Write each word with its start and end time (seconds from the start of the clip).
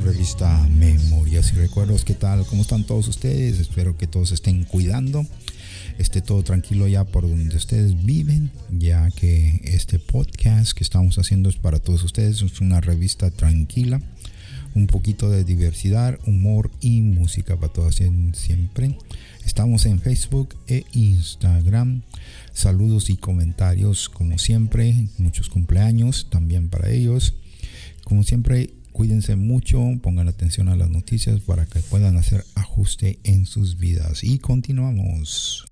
Revista 0.00 0.68
Memorias 0.76 1.52
y 1.52 1.56
Recuerdos. 1.56 2.04
¿Qué 2.04 2.14
tal? 2.14 2.44
¿Cómo 2.46 2.62
están 2.62 2.84
todos 2.84 3.08
ustedes? 3.08 3.58
Espero 3.58 3.96
que 3.96 4.06
todos 4.06 4.32
estén 4.32 4.64
cuidando, 4.64 5.26
esté 5.98 6.20
todo 6.20 6.42
tranquilo 6.42 6.86
ya 6.86 7.04
por 7.04 7.28
donde 7.28 7.56
ustedes 7.56 8.04
viven, 8.04 8.50
ya 8.70 9.10
que 9.10 9.60
este 9.64 9.98
podcast 9.98 10.72
que 10.72 10.84
estamos 10.84 11.18
haciendo 11.18 11.48
es 11.48 11.56
para 11.56 11.78
todos 11.78 12.02
ustedes, 12.04 12.42
es 12.42 12.60
una 12.60 12.80
revista 12.80 13.30
tranquila, 13.30 14.00
un 14.74 14.86
poquito 14.86 15.30
de 15.30 15.44
diversidad, 15.44 16.18
humor 16.26 16.70
y 16.80 17.00
música 17.00 17.56
para 17.56 17.72
todos 17.72 18.00
siempre. 18.34 18.98
Estamos 19.44 19.86
en 19.86 20.00
Facebook 20.00 20.56
e 20.66 20.84
Instagram. 20.92 22.02
Saludos 22.52 23.08
y 23.08 23.16
comentarios 23.16 24.08
como 24.08 24.38
siempre, 24.38 25.08
muchos 25.18 25.48
cumpleaños 25.48 26.28
también 26.30 26.68
para 26.68 26.90
ellos. 26.90 27.34
Como 28.04 28.22
siempre, 28.22 28.70
cuídense 28.96 29.36
mucho, 29.36 29.78
pongan 30.02 30.26
atención 30.26 30.70
a 30.70 30.74
las 30.74 30.88
noticias 30.88 31.42
para 31.42 31.66
que 31.66 31.80
puedan 31.80 32.16
hacer 32.16 32.46
ajuste 32.54 33.18
en 33.24 33.44
sus 33.44 33.76
vidas. 33.76 34.24
Y 34.24 34.38
continuamos. 34.38 35.66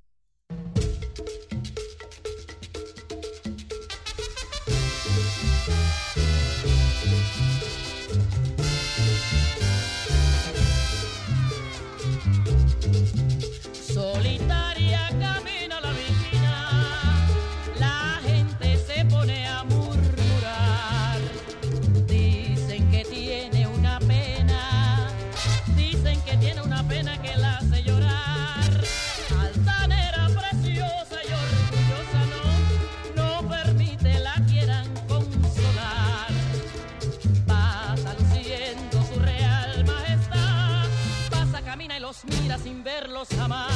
Jamás. 43.29 43.73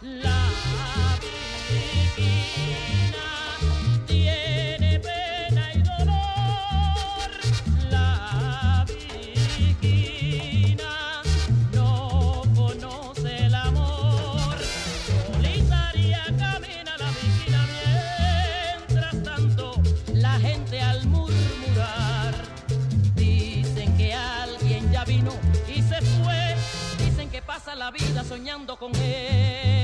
La 0.00 0.45
la 27.76 27.90
vida 27.90 28.24
soñando 28.24 28.76
con 28.76 28.94
él. 28.96 29.75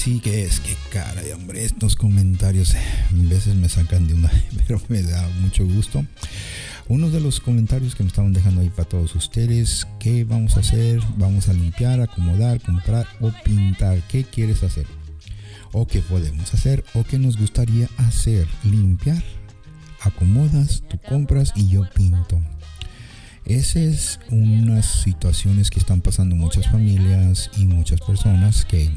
Así 0.00 0.18
que 0.18 0.44
es, 0.44 0.60
que 0.60 0.74
cara 0.90 1.20
de 1.20 1.34
hombre, 1.34 1.62
estos 1.62 1.94
comentarios 1.94 2.74
a 2.74 2.80
veces 3.12 3.54
me 3.54 3.68
sacan 3.68 4.06
de 4.06 4.14
una, 4.14 4.30
pero 4.66 4.80
me 4.88 5.02
da 5.02 5.28
mucho 5.42 5.66
gusto. 5.66 6.06
Uno 6.88 7.10
de 7.10 7.20
los 7.20 7.38
comentarios 7.38 7.94
que 7.94 8.02
me 8.02 8.08
estaban 8.08 8.32
dejando 8.32 8.62
ahí 8.62 8.70
para 8.70 8.88
todos 8.88 9.14
ustedes, 9.14 9.86
¿qué 9.98 10.24
vamos 10.24 10.56
a 10.56 10.60
hacer? 10.60 11.00
Vamos 11.18 11.50
a 11.50 11.52
limpiar, 11.52 12.00
acomodar, 12.00 12.62
comprar 12.62 13.06
o 13.20 13.30
pintar. 13.44 14.00
¿Qué 14.08 14.24
quieres 14.24 14.62
hacer? 14.62 14.86
¿O 15.72 15.86
qué 15.86 16.00
podemos 16.00 16.54
hacer? 16.54 16.82
¿O 16.94 17.04
qué 17.04 17.18
nos 17.18 17.36
gustaría 17.36 17.86
hacer? 17.98 18.48
Limpiar, 18.64 19.22
acomodas, 20.00 20.82
tú 20.88 20.98
compras 21.10 21.52
y 21.54 21.68
yo 21.68 21.86
pinto. 21.94 22.40
Esas 23.44 23.76
es 23.76 24.20
unas 24.30 24.86
situaciones 24.86 25.68
que 25.68 25.78
están 25.78 26.00
pasando 26.00 26.36
muchas 26.36 26.70
familias 26.70 27.50
y 27.58 27.66
muchas 27.66 28.00
personas 28.00 28.64
que 28.64 28.90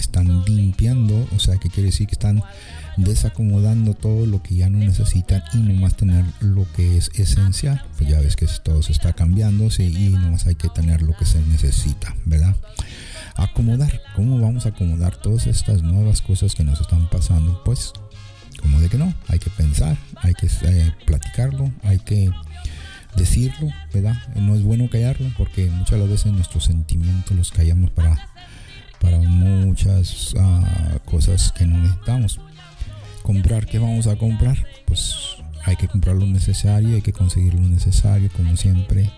están 0.00 0.44
limpiando, 0.46 1.28
o 1.34 1.38
sea, 1.38 1.56
que 1.56 1.68
quiere 1.68 1.90
decir 1.90 2.06
que 2.06 2.14
están 2.14 2.42
desacomodando 2.96 3.94
todo 3.94 4.26
lo 4.26 4.42
que 4.42 4.56
ya 4.56 4.68
no 4.68 4.78
necesitan 4.78 5.42
y 5.54 5.58
nomás 5.58 5.96
tener 5.96 6.24
lo 6.40 6.66
que 6.72 6.96
es 6.96 7.10
esencial. 7.14 7.84
Pues 7.96 8.10
ya 8.10 8.20
ves 8.20 8.36
que 8.36 8.46
todo 8.62 8.82
se 8.82 8.92
está 8.92 9.12
cambiando 9.12 9.70
sí, 9.70 9.84
y 9.84 10.10
nomás 10.10 10.46
hay 10.46 10.54
que 10.54 10.68
tener 10.68 11.02
lo 11.02 11.16
que 11.16 11.24
se 11.24 11.40
necesita, 11.42 12.14
¿verdad? 12.24 12.56
acomodar. 13.38 14.02
¿Cómo 14.14 14.40
vamos 14.40 14.66
a 14.66 14.70
acomodar 14.70 15.16
todas 15.16 15.46
estas 15.46 15.82
nuevas 15.82 16.20
cosas 16.20 16.54
que 16.54 16.64
nos 16.64 16.80
están 16.80 17.08
pasando? 17.08 17.62
Pues, 17.64 17.92
como 18.60 18.80
de 18.80 18.88
que 18.88 18.98
no, 18.98 19.14
hay 19.28 19.38
que 19.38 19.50
pensar, 19.50 19.96
hay 20.16 20.34
que 20.34 20.46
eh, 20.46 20.92
platicarlo, 21.06 21.70
hay 21.84 21.98
que 22.00 22.30
decirlo, 23.16 23.68
¿verdad? 23.94 24.16
No 24.36 24.54
es 24.54 24.62
bueno 24.62 24.90
callarlo 24.90 25.30
porque 25.38 25.70
muchas 25.70 25.92
de 25.92 25.98
las 25.98 26.08
veces 26.08 26.32
nuestros 26.32 26.64
sentimientos 26.64 27.36
los 27.36 27.50
callamos 27.50 27.90
para, 27.90 28.27
para 29.00 29.18
muchas 29.18 30.34
ah, 30.38 30.98
cosas 31.04 31.52
que 31.52 31.66
no 31.66 31.78
necesitamos. 31.78 32.40
Comprar, 33.22 33.66
¿qué 33.66 33.78
vamos 33.78 34.06
a 34.06 34.16
comprar? 34.16 34.56
Pues 34.86 35.36
hay 35.64 35.76
que 35.76 35.88
comprar 35.88 36.16
lo 36.16 36.26
necesario, 36.26 36.94
hay 36.94 37.02
que 37.02 37.12
conseguir 37.12 37.54
lo 37.54 37.68
necesario, 37.68 38.30
como 38.34 38.56
siempre. 38.56 39.10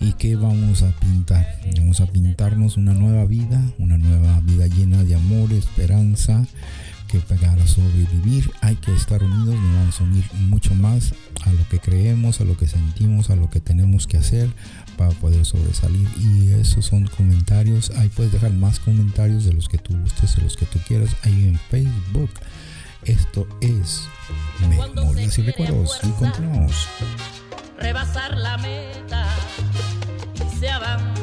¿Y 0.00 0.12
qué 0.14 0.34
vamos 0.34 0.82
a 0.82 0.92
pintar? 0.92 1.58
Vamos 1.76 2.00
a 2.00 2.06
pintarnos 2.06 2.78
una 2.78 2.94
nueva 2.94 3.26
vida, 3.26 3.62
una 3.78 3.98
nueva 3.98 4.40
vida 4.40 4.66
llena 4.66 5.04
de 5.04 5.14
amor, 5.14 5.52
esperanza, 5.52 6.46
que 7.06 7.18
para 7.20 7.66
sobrevivir 7.66 8.50
hay 8.62 8.76
que 8.76 8.94
estar 8.94 9.22
unidos, 9.22 9.56
nos 9.56 9.74
vamos 9.74 10.00
a 10.00 10.04
unir 10.04 10.24
mucho 10.48 10.74
más 10.74 11.12
a 11.44 11.52
lo 11.52 11.68
que 11.68 11.80
creemos, 11.80 12.40
a 12.40 12.44
lo 12.44 12.56
que 12.56 12.66
sentimos, 12.66 13.28
a 13.28 13.36
lo 13.36 13.50
que 13.50 13.60
tenemos 13.60 14.06
que 14.06 14.16
hacer 14.16 14.48
para 14.96 15.10
poder 15.10 15.44
sobresalir. 15.44 16.08
Y 16.18 16.52
esos 16.52 16.86
son 16.86 17.06
comentarios, 17.06 17.90
ahí 17.96 18.08
puedes 18.08 18.32
dejar 18.32 18.52
más 18.52 18.80
comentarios 18.80 19.44
de 19.44 19.52
los 19.52 19.68
que 19.68 19.78
tú 19.78 19.96
gustes, 19.96 20.36
de 20.36 20.42
los 20.42 20.56
que 20.56 20.66
tú 20.66 20.78
quieras, 20.86 21.16
ahí 21.22 21.48
en 21.48 21.58
Facebook. 21.70 22.30
Esto 23.04 23.46
es 23.60 24.08
Memorias 24.68 25.38
y 25.38 25.42
Recuerdos 25.42 26.00
y 26.02 26.10
continuamos. 26.10 26.88
rebasar 27.78 28.36
la 28.36 28.58
meta 28.58 29.26
y 30.34 30.58
se 30.58 30.68
abandona 30.68 31.19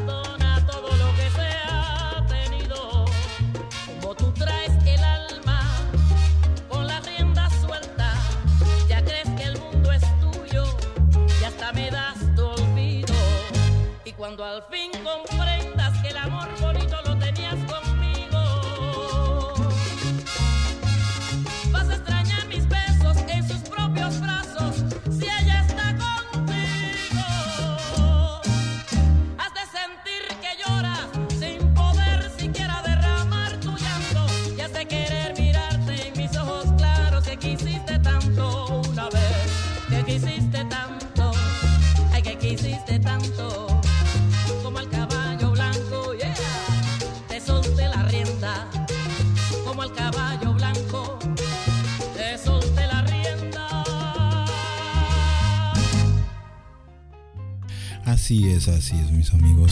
Así 58.27 58.45
es, 58.49 58.67
así 58.67 58.93
es, 58.97 59.09
mis 59.13 59.33
amigos. 59.33 59.71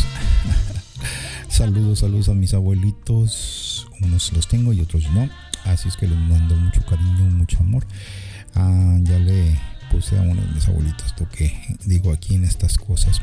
saludos, 1.50 2.00
saludos 2.00 2.30
a 2.30 2.34
mis 2.34 2.54
abuelitos. 2.54 3.86
Unos 4.00 4.32
los 4.32 4.48
tengo 4.48 4.72
y 4.72 4.80
otros 4.80 5.04
no. 5.12 5.30
Así 5.66 5.90
es 5.90 5.98
que 5.98 6.08
les 6.08 6.18
mando 6.18 6.56
mucho 6.56 6.82
cariño, 6.86 7.26
mucho 7.32 7.58
amor. 7.60 7.86
Ah, 8.54 8.98
ya 9.02 9.20
le 9.20 9.60
puse 9.92 10.18
a 10.18 10.22
uno 10.22 10.42
de 10.42 10.48
mis 10.54 10.70
abuelitos 10.70 11.06
esto 11.06 11.28
que 11.28 11.54
digo 11.84 12.14
aquí 12.14 12.36
en 12.36 12.46
estas 12.46 12.78
cosas. 12.78 13.20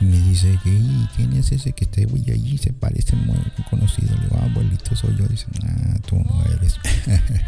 Y 0.00 0.04
me 0.04 0.20
dice 0.20 0.56
que 0.62 0.70
"Y, 0.70 1.08
quién 1.16 1.32
es 1.32 1.50
ese 1.50 1.72
que 1.72 1.86
te 1.86 2.06
voy 2.06 2.24
allí 2.30 2.56
se 2.56 2.72
parece 2.72 3.16
muy 3.16 3.38
conocido. 3.68 4.14
Le 4.14 4.22
digo, 4.22 4.38
"Ah, 4.40 4.44
abuelito 4.44 4.94
soy 4.94 5.16
yo. 5.16 5.26
Dice, 5.26 5.46
ah, 5.64 5.98
tú 6.06 6.20
no 6.20 6.40
eres. 6.54 6.78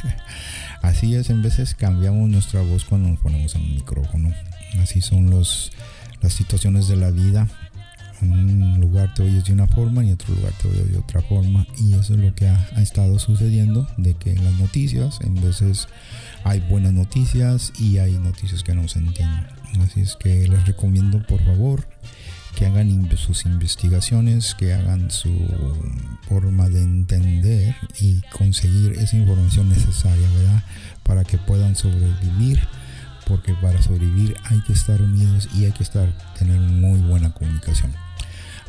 Así 0.82 1.14
es, 1.14 1.30
en 1.30 1.42
veces 1.42 1.76
cambiamos 1.76 2.28
nuestra 2.28 2.60
voz 2.62 2.84
cuando 2.84 3.08
nos 3.08 3.20
ponemos 3.20 3.54
en 3.54 3.62
un 3.62 3.74
micrófono. 3.76 4.34
Así 4.82 5.00
son 5.00 5.30
los 5.30 5.70
las 6.24 6.32
situaciones 6.32 6.88
de 6.88 6.96
la 6.96 7.10
vida. 7.10 7.46
En 8.22 8.32
un 8.32 8.80
lugar 8.80 9.12
te 9.12 9.22
oyes 9.22 9.44
de 9.44 9.52
una 9.52 9.66
forma 9.66 10.02
y 10.02 10.08
en 10.08 10.14
otro 10.14 10.34
lugar 10.34 10.52
te 10.60 10.68
oyes 10.68 10.90
de 10.90 10.98
otra 10.98 11.20
forma. 11.20 11.66
Y 11.78 11.92
eso 11.92 12.14
es 12.14 12.20
lo 12.20 12.34
que 12.34 12.48
ha, 12.48 12.80
estado 12.80 13.18
sucediendo, 13.18 13.86
de 13.98 14.14
que 14.14 14.32
en 14.32 14.42
las 14.42 14.54
noticias 14.54 15.18
en 15.20 15.34
veces 15.40 15.86
hay 16.42 16.60
buenas 16.60 16.94
noticias 16.94 17.72
y 17.78 17.98
hay 17.98 18.12
noticias 18.12 18.62
que 18.62 18.74
no 18.74 18.88
se 18.88 19.00
entienden. 19.00 19.46
Así 19.82 20.00
es 20.00 20.16
que 20.16 20.48
les 20.48 20.66
recomiendo 20.66 21.22
por 21.26 21.44
favor 21.44 21.86
que 22.56 22.66
hagan 22.66 23.10
sus 23.16 23.44
investigaciones, 23.44 24.54
que 24.54 24.72
hagan 24.72 25.10
su 25.10 25.30
forma 26.28 26.68
de 26.70 26.82
entender 26.82 27.74
y 28.00 28.22
conseguir 28.32 28.92
esa 28.92 29.16
información 29.16 29.68
necesaria, 29.68 30.28
¿verdad? 30.30 30.62
Para 31.02 31.24
que 31.24 31.36
puedan 31.36 31.74
sobrevivir 31.74 32.60
porque 33.26 33.54
para 33.54 33.80
sobrevivir 33.82 34.36
hay 34.44 34.60
que 34.62 34.72
estar 34.72 35.00
unidos 35.00 35.48
y 35.54 35.64
hay 35.64 35.72
que 35.72 35.82
estar 35.82 36.08
tener 36.38 36.58
muy 36.58 37.00
buena 37.00 37.32
comunicación. 37.32 37.92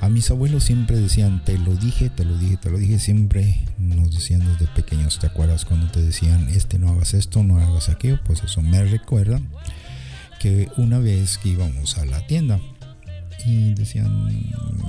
A 0.01 0.09
mis 0.09 0.29
abuelos 0.29 0.63
siempre 0.63 0.97
decían, 0.99 1.43
te 1.43 1.57
lo 1.57 1.73
dije, 1.73 2.09
te 2.09 2.25
lo 2.25 2.37
dije, 2.37 2.57
te 2.57 2.69
lo 2.69 2.77
dije, 2.77 2.99
siempre 2.99 3.61
nos 3.77 4.13
decían 4.13 4.41
desde 4.41 4.67
pequeños, 4.73 5.19
¿te 5.19 5.27
acuerdas 5.27 5.65
cuando 5.65 5.87
te 5.87 6.01
decían, 6.01 6.49
este 6.49 6.77
no 6.77 6.89
hagas 6.89 7.13
esto, 7.13 7.43
no 7.43 7.59
hagas 7.59 7.89
aquello? 7.89 8.19
Pues 8.23 8.43
eso 8.43 8.61
me 8.61 8.83
recuerda 8.83 9.39
que 10.39 10.69
una 10.77 10.99
vez 10.99 11.37
que 11.37 11.49
íbamos 11.49 11.97
a 11.97 12.05
la 12.05 12.25
tienda 12.27 12.59
y 13.45 13.73
decían, 13.73 14.27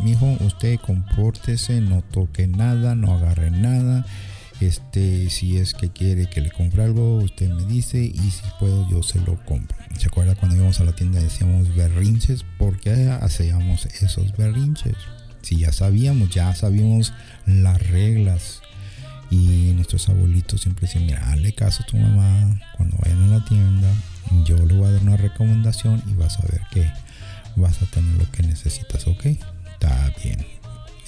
mijo, 0.03 0.37
usted 0.41 0.79
compórtese, 0.81 1.81
no 1.81 2.03
toque 2.03 2.47
nada, 2.47 2.95
no 2.95 3.15
agarre 3.15 3.51
nada, 3.51 4.05
este, 4.61 5.29
si 5.31 5.59
es 5.59 5.75
que 5.75 5.90
quiere 5.90 6.26
que 6.26 6.40
le 6.40 6.50
compre 6.50 6.85
algo, 6.85 7.16
usted 7.16 7.50
me 7.50 7.64
dice 7.64 7.99
y 7.99 8.31
si 8.31 8.42
puedo 8.59 8.88
yo 8.88 9.02
se 9.02 9.21
lo 9.21 9.37
compro. 9.45 9.76
¿Se 9.99 10.07
acuerda 10.07 10.35
cuando 10.35 10.57
íbamos 10.57 10.81
a 10.81 10.85
la 10.85 10.92
tienda 10.92 11.21
decíamos 11.21 11.75
berrinches? 11.75 12.45
¿Por 12.59 12.81
qué 12.81 13.11
hacíamos 13.21 13.87
esos 13.87 14.37
berrinches? 14.37 14.97
Si 15.42 15.59
ya 15.59 15.73
sabíamos, 15.73 16.31
ya 16.31 16.54
sabíamos 16.54 17.12
las 17.47 17.87
reglas. 17.88 18.62
Y 19.31 19.73
nuestros 19.75 20.09
abuelitos 20.09 20.61
siempre 20.61 20.87
decían, 20.87 21.07
mira, 21.07 21.31
hazle 21.31 21.52
caso 21.52 21.83
a 21.83 21.87
tu 21.87 21.97
mamá 21.97 22.61
cuando 22.76 22.97
vayan 22.99 23.25
a 23.25 23.38
la 23.38 23.45
tienda. 23.45 23.92
Yo 24.45 24.57
le 24.64 24.75
voy 24.75 24.88
a 24.88 24.92
dar 24.92 25.02
una 25.02 25.16
recomendación 25.16 26.02
y 26.07 26.14
vas 26.14 26.38
a 26.38 26.47
ver 26.47 26.62
que 26.73 26.90
vas 27.57 27.83
a 27.83 27.87
tener 27.87 28.14
lo 28.16 28.31
que 28.31 28.42
necesitas, 28.42 29.07
¿ok? 29.07 29.26
Está 29.26 30.12
bien. 30.23 30.56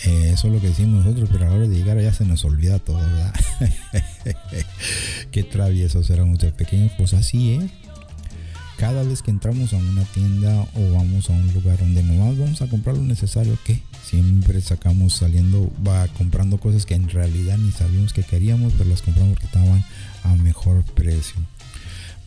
Eh, 0.04 0.30
Eso 0.32 0.46
es 0.46 0.52
lo 0.54 0.60
que 0.60 0.68
decimos 0.68 1.04
nosotros, 1.04 1.28
pero 1.32 1.46
a 1.46 1.48
la 1.48 1.54
hora 1.54 1.68
de 1.68 1.74
llegar 1.76 1.98
allá 1.98 2.12
se 2.12 2.24
nos 2.24 2.44
olvida 2.44 2.78
todo, 2.78 2.98
¿verdad? 2.98 3.34
Qué 5.32 5.42
traviesos 5.42 6.08
éramos 6.10 6.38
de 6.38 6.52
pequeños, 6.52 6.92
pues 6.96 7.14
así 7.14 7.54
es. 7.54 7.70
Cada 8.76 9.02
vez 9.02 9.22
que 9.22 9.32
entramos 9.32 9.72
a 9.72 9.76
una 9.76 10.04
tienda 10.04 10.54
o 10.74 10.92
vamos 10.92 11.28
a 11.28 11.32
un 11.32 11.52
lugar 11.52 11.78
donde 11.78 12.04
nomás 12.04 12.38
vamos 12.38 12.62
a 12.62 12.68
comprar 12.68 12.96
lo 12.96 13.02
necesario, 13.02 13.58
que 13.64 13.82
siempre 14.04 14.60
sacamos 14.60 15.14
saliendo, 15.14 15.68
va 15.84 16.06
comprando 16.08 16.58
cosas 16.58 16.86
que 16.86 16.94
en 16.94 17.08
realidad 17.08 17.58
ni 17.58 17.72
sabíamos 17.72 18.12
que 18.12 18.22
queríamos, 18.22 18.72
pero 18.78 18.88
las 18.88 19.02
compramos 19.02 19.32
porque 19.32 19.46
estaban 19.46 19.84
a 20.22 20.34
mejor 20.36 20.84
precio. 20.94 21.34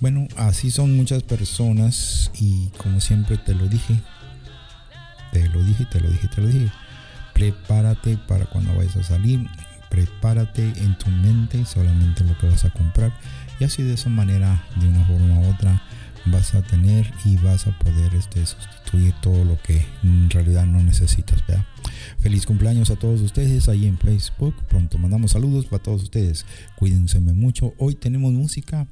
Bueno, 0.02 0.28
así 0.36 0.72
son 0.72 0.98
muchas 0.98 1.24
personas 1.24 2.32
y 2.38 2.68
como 2.78 3.00
siempre 3.00 3.38
te 3.38 3.56
lo 3.56 3.68
dije, 3.68 4.02
te 5.32 5.48
lo 5.48 5.64
dije, 5.64 5.86
te 5.90 6.02
lo 6.02 6.10
dije, 6.10 6.28
te 6.28 6.42
lo 6.42 6.48
dije. 6.50 6.72
Prepárate 7.34 8.18
para 8.28 8.46
cuando 8.46 8.76
vayas 8.76 8.98
a 8.98 9.04
salir, 9.04 9.48
prepárate 9.90 10.64
en 10.78 10.98
tu 10.98 11.10
mente 11.10 11.66
solamente 11.66 12.24
lo 12.24 12.38
que 12.38 12.48
vas 12.48 12.66
a 12.66 12.70
comprar 12.72 13.12
y 13.60 13.64
así 13.64 13.84
de 13.84 13.94
esa 13.94 14.10
manera, 14.10 14.64
de 14.80 14.88
una 14.88 15.06
forma 15.06 15.40
u 15.40 15.54
otra, 15.54 15.82
vas 16.26 16.56
a 16.56 16.62
tener 16.62 17.12
y 17.26 17.38
vas 17.38 17.68
a 17.68 17.78
poder 17.78 18.14
este, 18.16 18.46
sustituir 18.46 19.14
todo 19.22 19.44
lo 19.44 19.62
que 19.62 19.86
en 20.04 20.30
realidad 20.30 20.66
no 20.66 20.82
necesitas. 20.82 21.42
Feliz 22.20 22.46
cumpleaños 22.46 22.90
a 22.90 22.96
todos 22.96 23.22
ustedes 23.22 23.68
ahí 23.68 23.86
en 23.86 23.98
Facebook. 23.98 24.56
Pronto 24.68 24.98
mandamos 24.98 25.32
saludos 25.32 25.66
para 25.66 25.84
todos 25.84 26.04
ustedes. 26.04 26.46
Cuídense 26.76 27.20
mucho. 27.20 27.74
Hoy 27.78 27.96
tenemos 27.96 28.32
música 28.34 28.88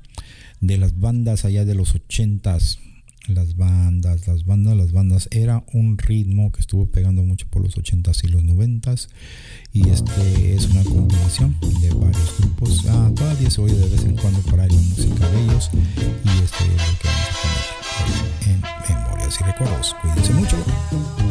de 0.62 0.78
las 0.78 1.00
bandas 1.00 1.46
allá 1.46 1.66
de 1.66 1.76
los 1.76 1.96
ochentas. 1.96 2.80
Las 3.30 3.56
bandas, 3.56 4.28
las 4.28 4.44
bandas, 4.44 4.76
las 4.76 4.92
bandas. 4.92 5.28
Era 5.32 5.64
un 5.72 6.00
ritmo 6.00 6.52
que 6.52 6.62
estuvo 6.62 6.88
pegando 6.88 7.24
mucho 7.24 7.46
por 7.48 7.64
los 7.64 7.78
ochentas 7.78 8.24
y 8.24 8.28
los 8.28 8.44
noventas. 8.44 9.08
Y 9.72 9.88
este 9.90 10.56
es 10.56 10.68
una 10.70 10.84
combinación 10.84 11.56
de 11.82 11.94
varios 11.94 12.38
grupos. 12.40 12.84
Ah, 12.90 13.12
todavía 13.16 13.52
se 13.52 13.62
oye 13.62 13.76
de 13.76 13.88
vez 13.88 14.04
en 14.04 14.18
cuando 14.18 14.40
por 14.42 14.60
ahí 14.60 14.70
la 14.70 14.82
música 14.82 15.30
de 15.30 15.44
ellos. 15.44 15.70
Y 15.76 16.44
este 16.44 16.64
es 16.64 16.92
lo 16.92 17.00
que 17.00 17.08
vamos 17.08 17.36
a 17.86 18.08
poner 18.48 18.56
en 18.56 18.96
Memorias 18.96 19.38
y 19.40 19.44
Recuerdos. 19.44 19.96
Cuídense 20.02 20.34
mucho. 20.34 21.29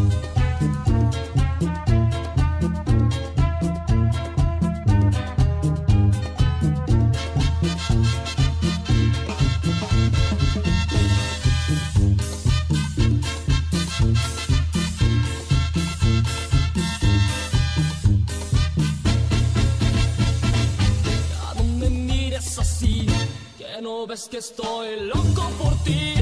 no 23.81 24.07
ves 24.07 24.29
que 24.29 24.39
estoy 24.39 25.01
loco 25.01 25.51
por 25.59 25.75
ti? 25.85 26.15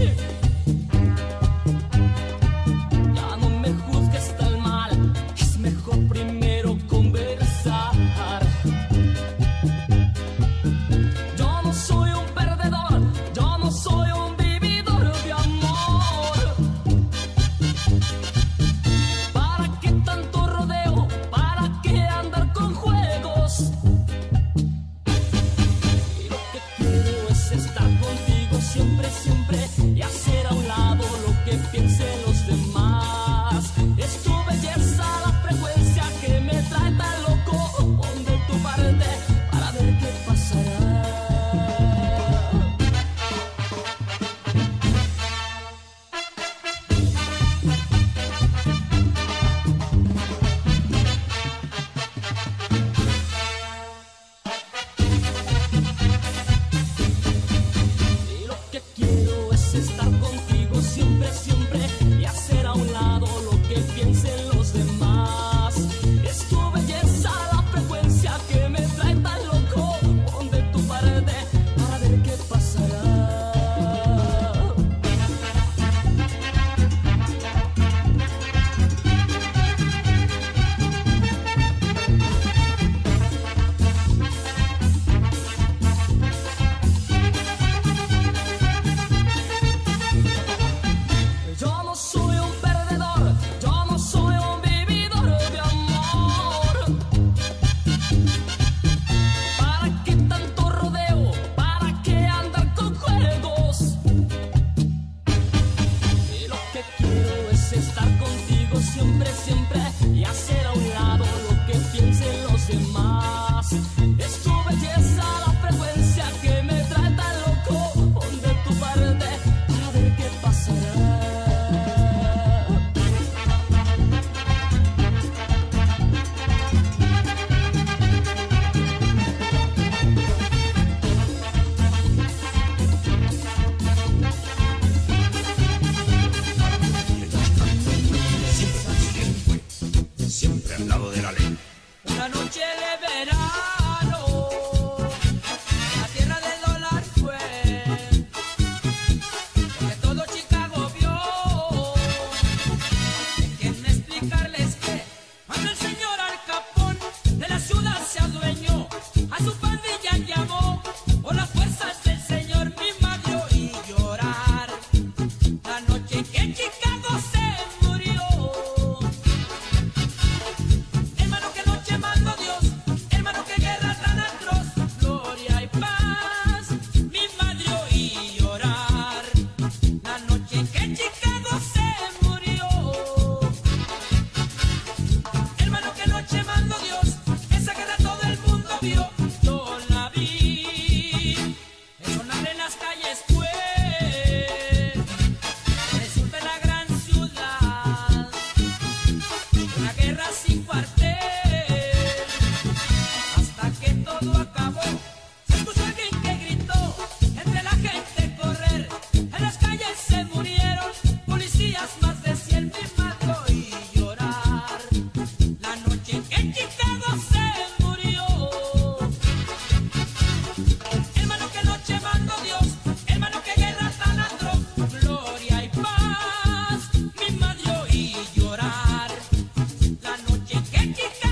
Get 230.97 231.26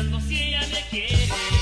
pensando 0.00 0.20
si 0.20 0.40
ella 0.40 0.66
me 0.68 0.82
quiere. 0.88 1.59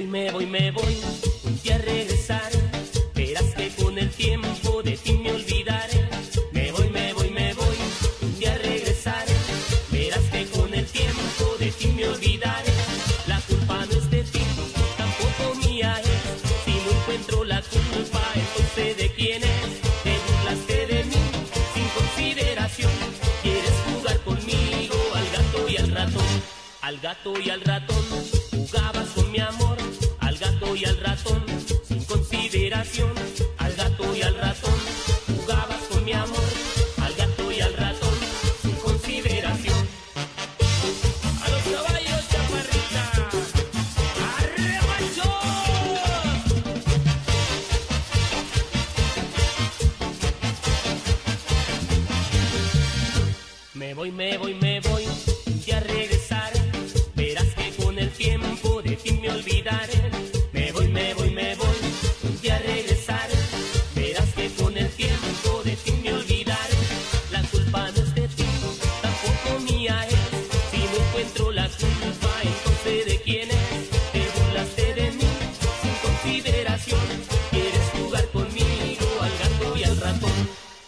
voy, 0.00 0.06
me 0.06 0.30
voy, 0.30 0.46
me 0.46 0.70
voy. 0.70 0.89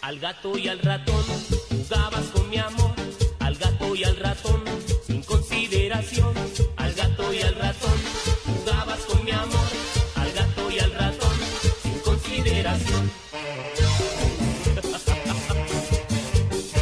Al 0.02 0.18
gato 0.18 0.58
y 0.58 0.66
al 0.66 0.80
ratón 0.80 1.22
jugabas 1.70 2.24
con 2.34 2.50
mi 2.50 2.58
amor. 2.58 2.92
Al 3.38 3.54
gato 3.54 3.94
y 3.94 4.02
al 4.02 4.16
ratón 4.16 4.64
sin 5.06 5.22
consideración. 5.22 6.34
Al 6.76 6.92
gato 6.94 7.32
y 7.32 7.40
al 7.40 7.54
ratón 7.54 7.98
jugabas 8.44 8.98
con 9.02 9.24
mi 9.24 9.30
amor. 9.30 9.68
Al 10.16 10.32
gato 10.32 10.70
y 10.72 10.78
al 10.80 10.92
ratón 10.92 11.36
sin 11.82 11.98
consideración. 12.00 13.10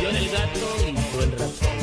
Yo 0.00 0.08
era 0.08 0.18
el 0.18 0.30
gato 0.30 0.66
y 0.88 0.92
tú 0.94 1.20
el 1.20 1.32
ratón. 1.32 1.78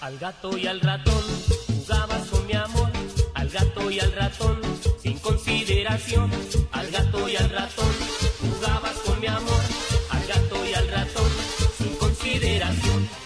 Al 0.00 0.18
gato 0.18 0.56
y 0.56 0.66
al 0.68 0.80
ratón 0.80 1.24
jugabas 1.66 2.28
con 2.28 2.46
mi 2.46 2.52
amor 2.52 2.91
al 3.52 3.66
gato 3.66 3.90
y 3.90 4.00
al 4.00 4.12
ratón, 4.12 4.60
sin 5.02 5.18
consideración, 5.18 6.30
al 6.70 6.90
gato 6.90 7.28
y 7.28 7.36
al 7.36 7.50
ratón, 7.50 7.92
jugabas 8.40 8.94
con 9.04 9.20
mi 9.20 9.26
amor, 9.26 9.60
al 10.08 10.26
gato 10.26 10.66
y 10.66 10.72
al 10.72 10.88
ratón, 10.88 11.30
sin 11.76 11.94
consideración. 11.96 13.21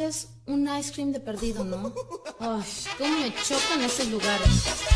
veces 0.00 0.28
un 0.46 0.66
ice 0.78 0.92
cream 0.92 1.12
de 1.12 1.20
perdido, 1.20 1.62
¿no? 1.64 1.92
Ay, 2.40 2.64
cómo 2.96 3.20
me 3.20 3.34
chocan 3.34 3.82
esos 3.82 4.08
lugares. 4.08 4.89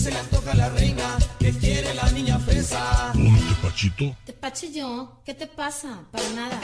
se 0.00 0.10
le 0.10 0.18
antoja 0.18 0.54
la 0.54 0.70
reina, 0.70 1.18
que 1.38 1.52
quiere 1.52 1.92
la 1.94 2.10
niña 2.12 2.38
fresa. 2.38 3.12
¿Un 3.14 3.38
tepachito? 3.48 4.16
Tepache 4.24 4.72
yo, 4.72 5.20
¿qué 5.26 5.34
te 5.34 5.46
pasa? 5.46 6.04
Para 6.10 6.28
nada. 6.30 6.58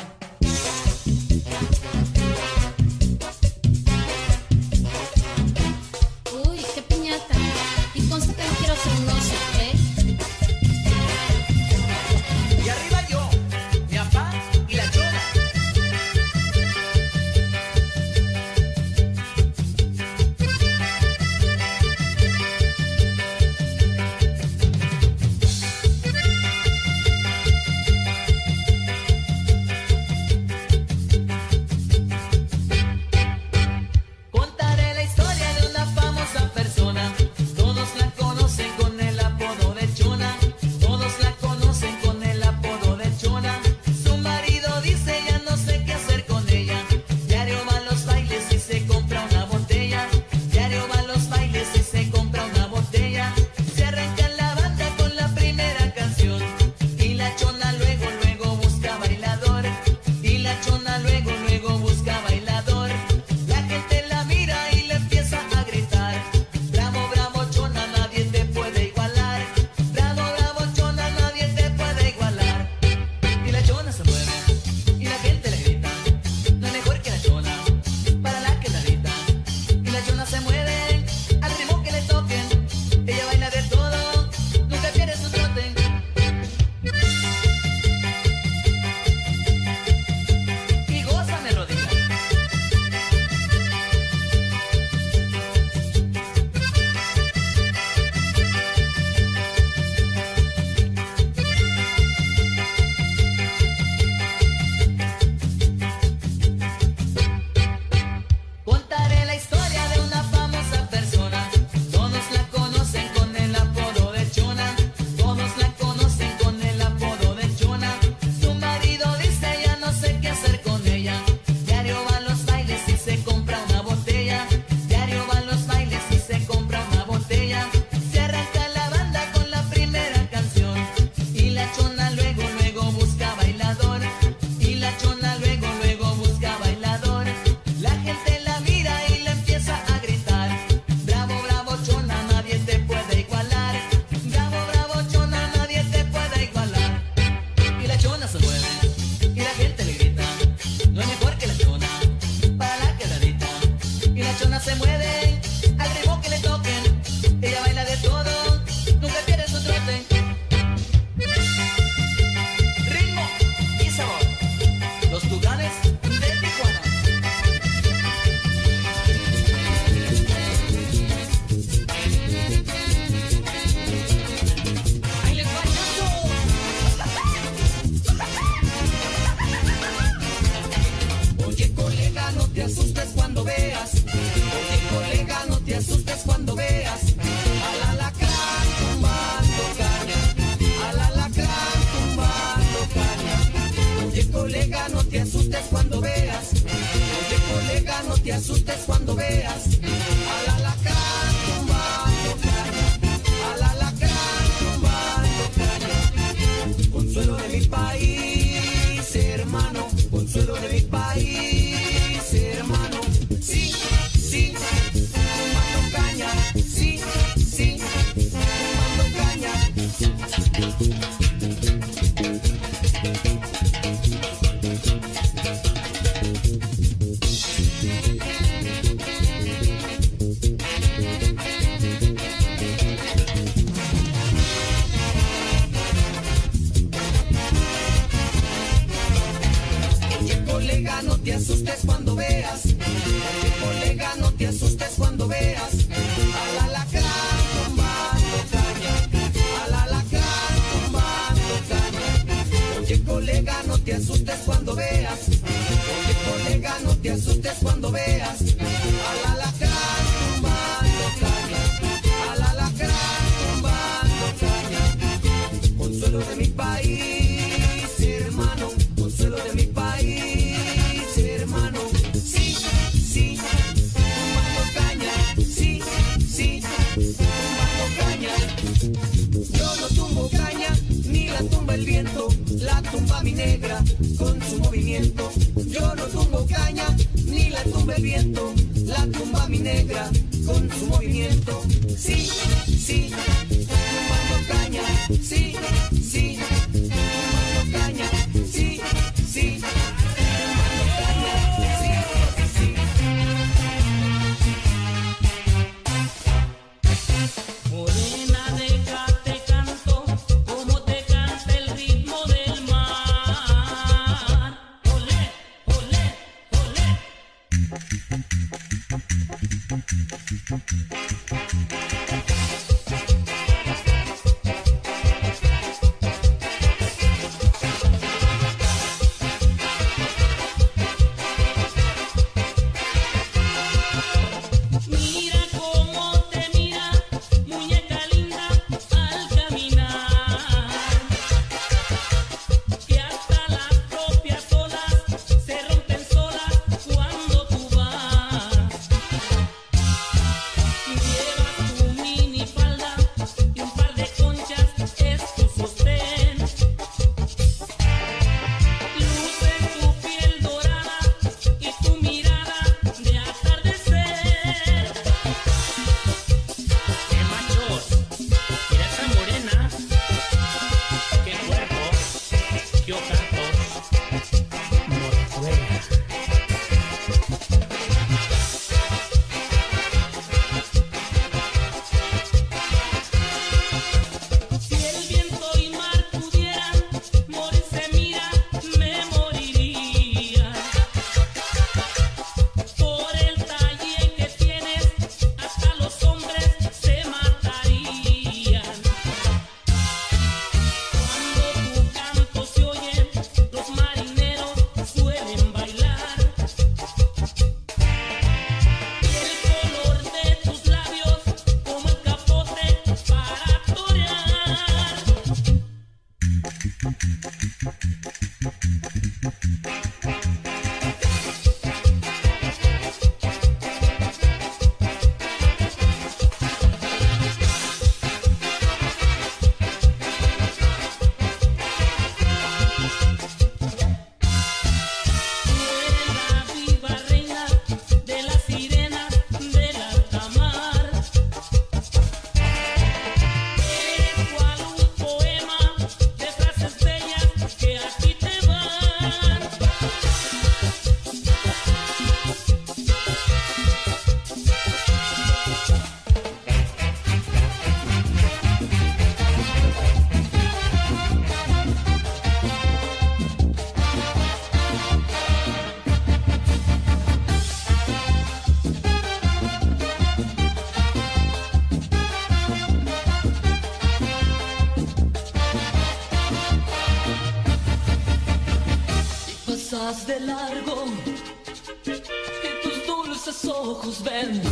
then 484.04 484.45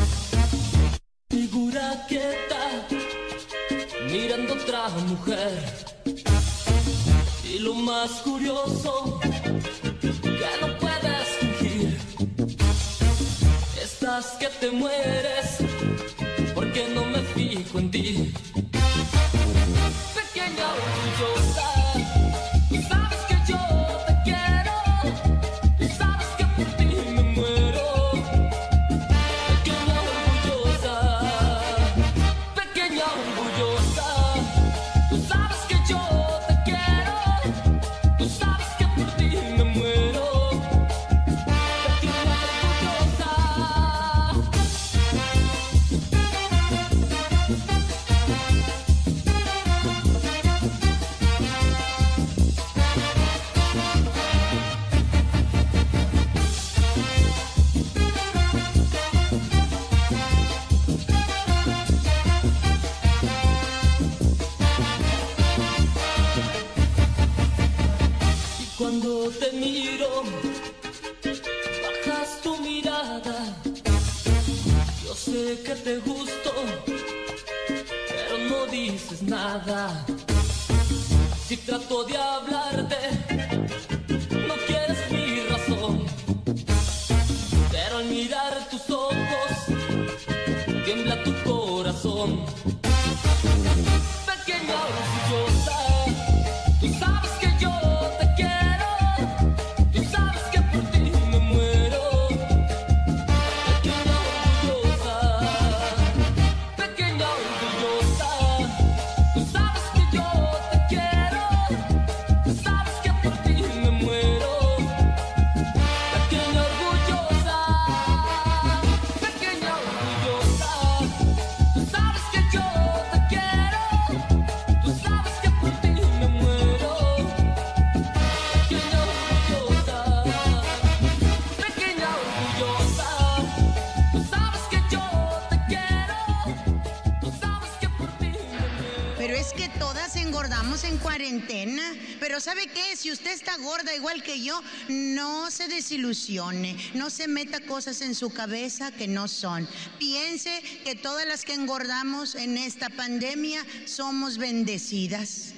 que 144.35 144.43
yo, 144.43 144.61
no 144.89 145.51
se 145.51 145.69
desilusione. 145.69 146.77
No 146.95 147.11
se 147.11 147.29
meta 147.29 147.61
cosas 147.61 148.01
en 148.01 148.15
su 148.15 148.31
cabeza 148.31 148.91
que 148.91 149.07
no 149.07 149.29
son. 149.29 149.69
Piense 149.99 150.63
que 150.85 150.95
todas 150.95 151.27
las 151.27 151.45
que 151.45 151.55
engordamos 151.55 152.35
en 152.35 152.59
esta 152.59 152.89
pandemia 152.91 153.65
somos 153.87 154.39
bendecidas. 154.39 155.53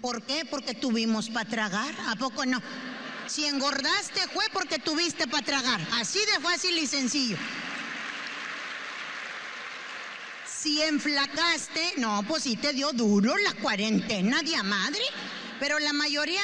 ¿Por 0.00 0.22
qué? 0.22 0.44
Porque 0.44 0.74
tuvimos 0.74 1.28
para 1.28 1.48
tragar. 1.48 1.94
¿A 2.06 2.16
poco 2.16 2.46
no? 2.46 2.60
Si 3.26 3.44
engordaste 3.44 4.20
fue 4.28 4.44
porque 4.52 4.78
tuviste 4.78 5.26
para 5.26 5.44
tragar. 5.44 5.80
Así 5.92 6.18
de 6.20 6.40
fácil 6.40 6.76
y 6.78 6.86
sencillo. 6.86 7.36
Si 10.46 10.80
enflacaste, 10.80 11.94
no, 11.98 12.24
pues 12.26 12.44
sí 12.44 12.56
te 12.56 12.72
dio 12.72 12.92
duro 12.92 13.36
la 13.36 13.52
cuarentena 13.54 14.42
de 14.42 14.62
madre. 14.62 15.02
Pero 15.62 15.78
la 15.78 15.92
mayoría, 15.92 16.42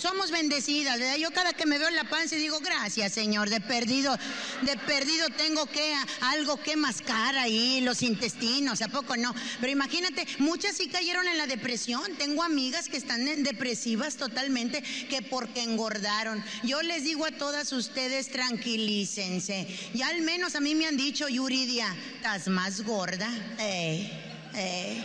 somos 0.00 0.30
bendecidas. 0.30 1.00
Yo 1.18 1.32
cada 1.32 1.52
que 1.52 1.66
me 1.66 1.78
veo 1.78 1.88
en 1.88 1.96
la 1.96 2.08
panza 2.08 2.36
digo, 2.36 2.60
gracias, 2.60 3.12
Señor, 3.12 3.50
de 3.50 3.60
perdido, 3.60 4.16
de 4.62 4.76
perdido 4.76 5.28
tengo 5.30 5.66
que 5.66 5.92
algo 6.20 6.56
que 6.62 6.76
mascar 6.76 7.36
ahí, 7.38 7.80
los 7.80 8.02
intestinos, 8.02 8.82
¿a 8.82 8.88
poco 8.88 9.16
no? 9.16 9.34
Pero 9.60 9.72
imagínate, 9.72 10.24
muchas 10.38 10.76
sí 10.76 10.86
cayeron 10.86 11.26
en 11.26 11.38
la 11.38 11.48
depresión. 11.48 12.14
Tengo 12.18 12.44
amigas 12.44 12.88
que 12.88 12.98
están 12.98 13.24
depresivas 13.42 14.14
totalmente, 14.14 14.80
que 15.10 15.22
porque 15.22 15.64
engordaron. 15.64 16.44
Yo 16.62 16.82
les 16.82 17.02
digo 17.02 17.26
a 17.26 17.32
todas 17.32 17.72
ustedes, 17.72 18.28
tranquilícense. 18.28 19.66
Ya 19.92 20.06
al 20.06 20.20
menos 20.20 20.54
a 20.54 20.60
mí 20.60 20.76
me 20.76 20.86
han 20.86 20.96
dicho, 20.96 21.28
Yuridia, 21.28 21.92
estás 22.14 22.46
más 22.46 22.82
gorda. 22.82 23.28
Eh, 23.58 24.08
eh. 24.54 25.04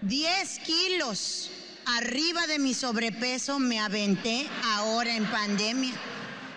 10 0.00 0.58
kilos 0.60 1.50
arriba 1.86 2.46
de 2.46 2.58
mi 2.58 2.74
sobrepeso 2.74 3.58
me 3.58 3.78
aventé 3.80 4.48
ahora 4.64 5.14
en 5.14 5.26
pandemia. 5.26 5.92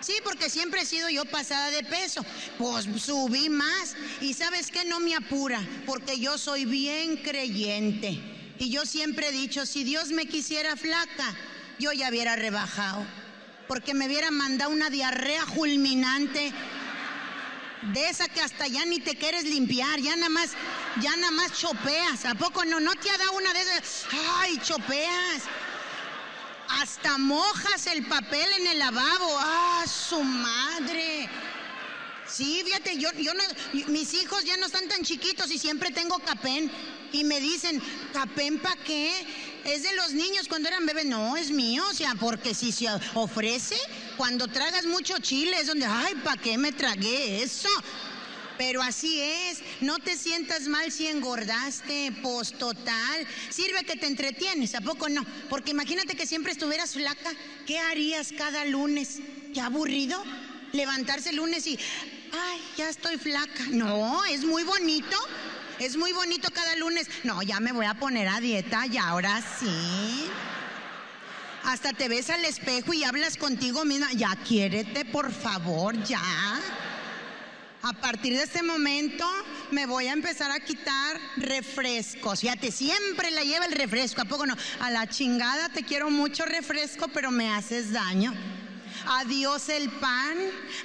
Sí, 0.00 0.14
porque 0.22 0.50
siempre 0.50 0.82
he 0.82 0.86
sido 0.86 1.08
yo 1.08 1.24
pasada 1.24 1.70
de 1.70 1.82
peso. 1.82 2.24
Pues 2.58 2.86
subí 3.02 3.48
más. 3.48 3.96
Y 4.20 4.34
sabes 4.34 4.70
qué, 4.70 4.84
no 4.84 5.00
me 5.00 5.14
apura, 5.14 5.60
porque 5.84 6.20
yo 6.20 6.38
soy 6.38 6.64
bien 6.64 7.16
creyente. 7.16 8.20
Y 8.58 8.70
yo 8.70 8.86
siempre 8.86 9.28
he 9.28 9.32
dicho, 9.32 9.66
si 9.66 9.84
Dios 9.84 10.10
me 10.10 10.26
quisiera 10.26 10.76
flaca, 10.76 11.34
yo 11.78 11.92
ya 11.92 12.08
hubiera 12.08 12.36
rebajado. 12.36 13.04
Porque 13.66 13.94
me 13.94 14.06
hubiera 14.06 14.30
mandado 14.30 14.70
una 14.70 14.90
diarrea 14.90 15.44
fulminante 15.46 16.52
de 17.82 18.08
esa 18.08 18.28
que 18.28 18.40
hasta 18.40 18.66
ya 18.66 18.84
ni 18.84 19.00
te 19.00 19.16
quieres 19.16 19.44
limpiar, 19.44 20.00
ya 20.00 20.16
nada 20.16 20.28
más, 20.28 20.50
ya 21.00 21.14
nada 21.16 21.32
más 21.32 21.52
chopeas. 21.52 22.24
¿A 22.24 22.34
poco 22.34 22.64
no? 22.64 22.80
¿No 22.80 22.94
te 22.94 23.10
ha 23.10 23.18
dado 23.18 23.32
una 23.32 23.52
de 23.52 23.60
esas? 23.60 24.06
¡Ay, 24.38 24.58
chopeas! 24.58 25.42
Hasta 26.68 27.16
mojas 27.18 27.86
el 27.86 28.06
papel 28.06 28.48
en 28.58 28.66
el 28.66 28.78
lavabo. 28.78 29.36
¡Ah, 29.38 29.84
su 29.86 30.22
madre! 30.22 31.28
Sí, 32.26 32.62
fíjate, 32.64 32.98
yo, 32.98 33.08
yo 33.12 33.32
no, 33.34 33.42
mis 33.88 34.14
hijos 34.14 34.44
ya 34.44 34.56
no 34.56 34.66
están 34.66 34.88
tan 34.88 35.02
chiquitos 35.02 35.50
y 35.50 35.58
siempre 35.58 35.90
tengo 35.90 36.18
capén. 36.18 36.70
Y 37.12 37.24
me 37.24 37.40
dicen, 37.40 37.80
¿capén 38.12 38.58
para 38.58 38.76
qué? 38.82 39.12
Es 39.66 39.82
de 39.82 39.94
los 39.96 40.12
niños 40.12 40.48
cuando 40.48 40.68
eran 40.68 40.86
bebés. 40.86 41.06
No, 41.06 41.36
es 41.36 41.50
mío, 41.50 41.84
o 41.90 41.94
sea, 41.94 42.14
porque 42.14 42.54
si 42.54 42.72
se 42.72 42.86
ofrece, 43.14 43.76
cuando 44.16 44.46
tragas 44.46 44.86
mucho 44.86 45.18
chile 45.18 45.56
es 45.60 45.66
donde, 45.66 45.86
ay, 45.86 46.14
¿para 46.22 46.40
qué 46.40 46.56
me 46.56 46.72
tragué 46.72 47.42
eso? 47.42 47.68
Pero 48.58 48.80
así 48.80 49.20
es, 49.20 49.58
no 49.80 49.98
te 49.98 50.16
sientas 50.16 50.62
mal 50.68 50.90
si 50.90 51.06
engordaste, 51.08 52.12
pues 52.22 52.52
total. 52.56 53.26
Sirve 53.50 53.84
que 53.84 53.96
te 53.96 54.06
entretienes, 54.06 54.74
¿a 54.74 54.80
poco 54.80 55.08
no? 55.08 55.26
Porque 55.50 55.72
imagínate 55.72 56.16
que 56.16 56.26
siempre 56.26 56.52
estuvieras 56.52 56.92
flaca, 56.92 57.32
¿qué 57.66 57.78
harías 57.78 58.32
cada 58.32 58.64
lunes? 58.64 59.18
¿Qué 59.52 59.60
aburrido? 59.60 60.22
Levantarse 60.72 61.30
el 61.30 61.36
lunes 61.36 61.66
y, 61.66 61.78
ay, 62.32 62.60
ya 62.78 62.88
estoy 62.88 63.18
flaca. 63.18 63.66
No, 63.70 64.24
es 64.24 64.44
muy 64.44 64.62
bonito. 64.62 65.16
Es 65.78 65.96
muy 65.96 66.12
bonito 66.12 66.48
cada 66.52 66.74
lunes. 66.76 67.08
No, 67.24 67.42
ya 67.42 67.60
me 67.60 67.72
voy 67.72 67.86
a 67.86 67.94
poner 67.94 68.28
a 68.28 68.40
dieta 68.40 68.86
y 68.86 68.96
ahora 68.96 69.42
sí. 69.58 70.26
Hasta 71.64 71.92
te 71.92 72.08
ves 72.08 72.30
al 72.30 72.44
espejo 72.44 72.94
y 72.94 73.04
hablas 73.04 73.36
contigo 73.36 73.84
misma. 73.84 74.12
Ya 74.12 74.34
quiérete, 74.36 75.04
por 75.04 75.32
favor, 75.32 76.02
ya. 76.04 76.22
A 77.82 77.92
partir 77.92 78.36
de 78.36 78.44
este 78.44 78.62
momento 78.62 79.26
me 79.70 79.86
voy 79.86 80.06
a 80.06 80.12
empezar 80.12 80.50
a 80.50 80.60
quitar 80.60 81.20
refrescos. 81.36 82.40
Fíjate, 82.40 82.72
siempre 82.72 83.30
la 83.30 83.42
lleva 83.42 83.66
el 83.66 83.72
refresco, 83.72 84.22
¿a 84.22 84.24
poco 84.24 84.46
no? 84.46 84.56
A 84.80 84.90
la 84.90 85.06
chingada 85.08 85.68
te 85.68 85.84
quiero 85.84 86.10
mucho 86.10 86.44
refresco, 86.46 87.08
pero 87.08 87.30
me 87.30 87.52
haces 87.52 87.92
daño. 87.92 88.32
Adiós 89.04 89.68
el 89.68 89.90
pan, 89.90 90.36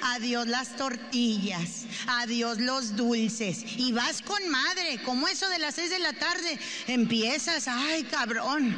adiós 0.02 0.48
las 0.48 0.76
tortillas, 0.76 1.86
adiós 2.08 2.60
los 2.60 2.96
dulces. 2.96 3.64
Y 3.78 3.92
vas 3.94 4.22
con 4.22 4.48
madre, 4.50 5.02
como 5.04 5.28
eso 5.28 5.50
de 5.50 5.60
las 5.60 5.76
seis 5.76 5.90
de 5.90 6.00
la 6.00 6.14
tarde, 6.14 6.60
empiezas, 6.88 7.68
ay 7.68 8.04
cabrón, 8.04 8.76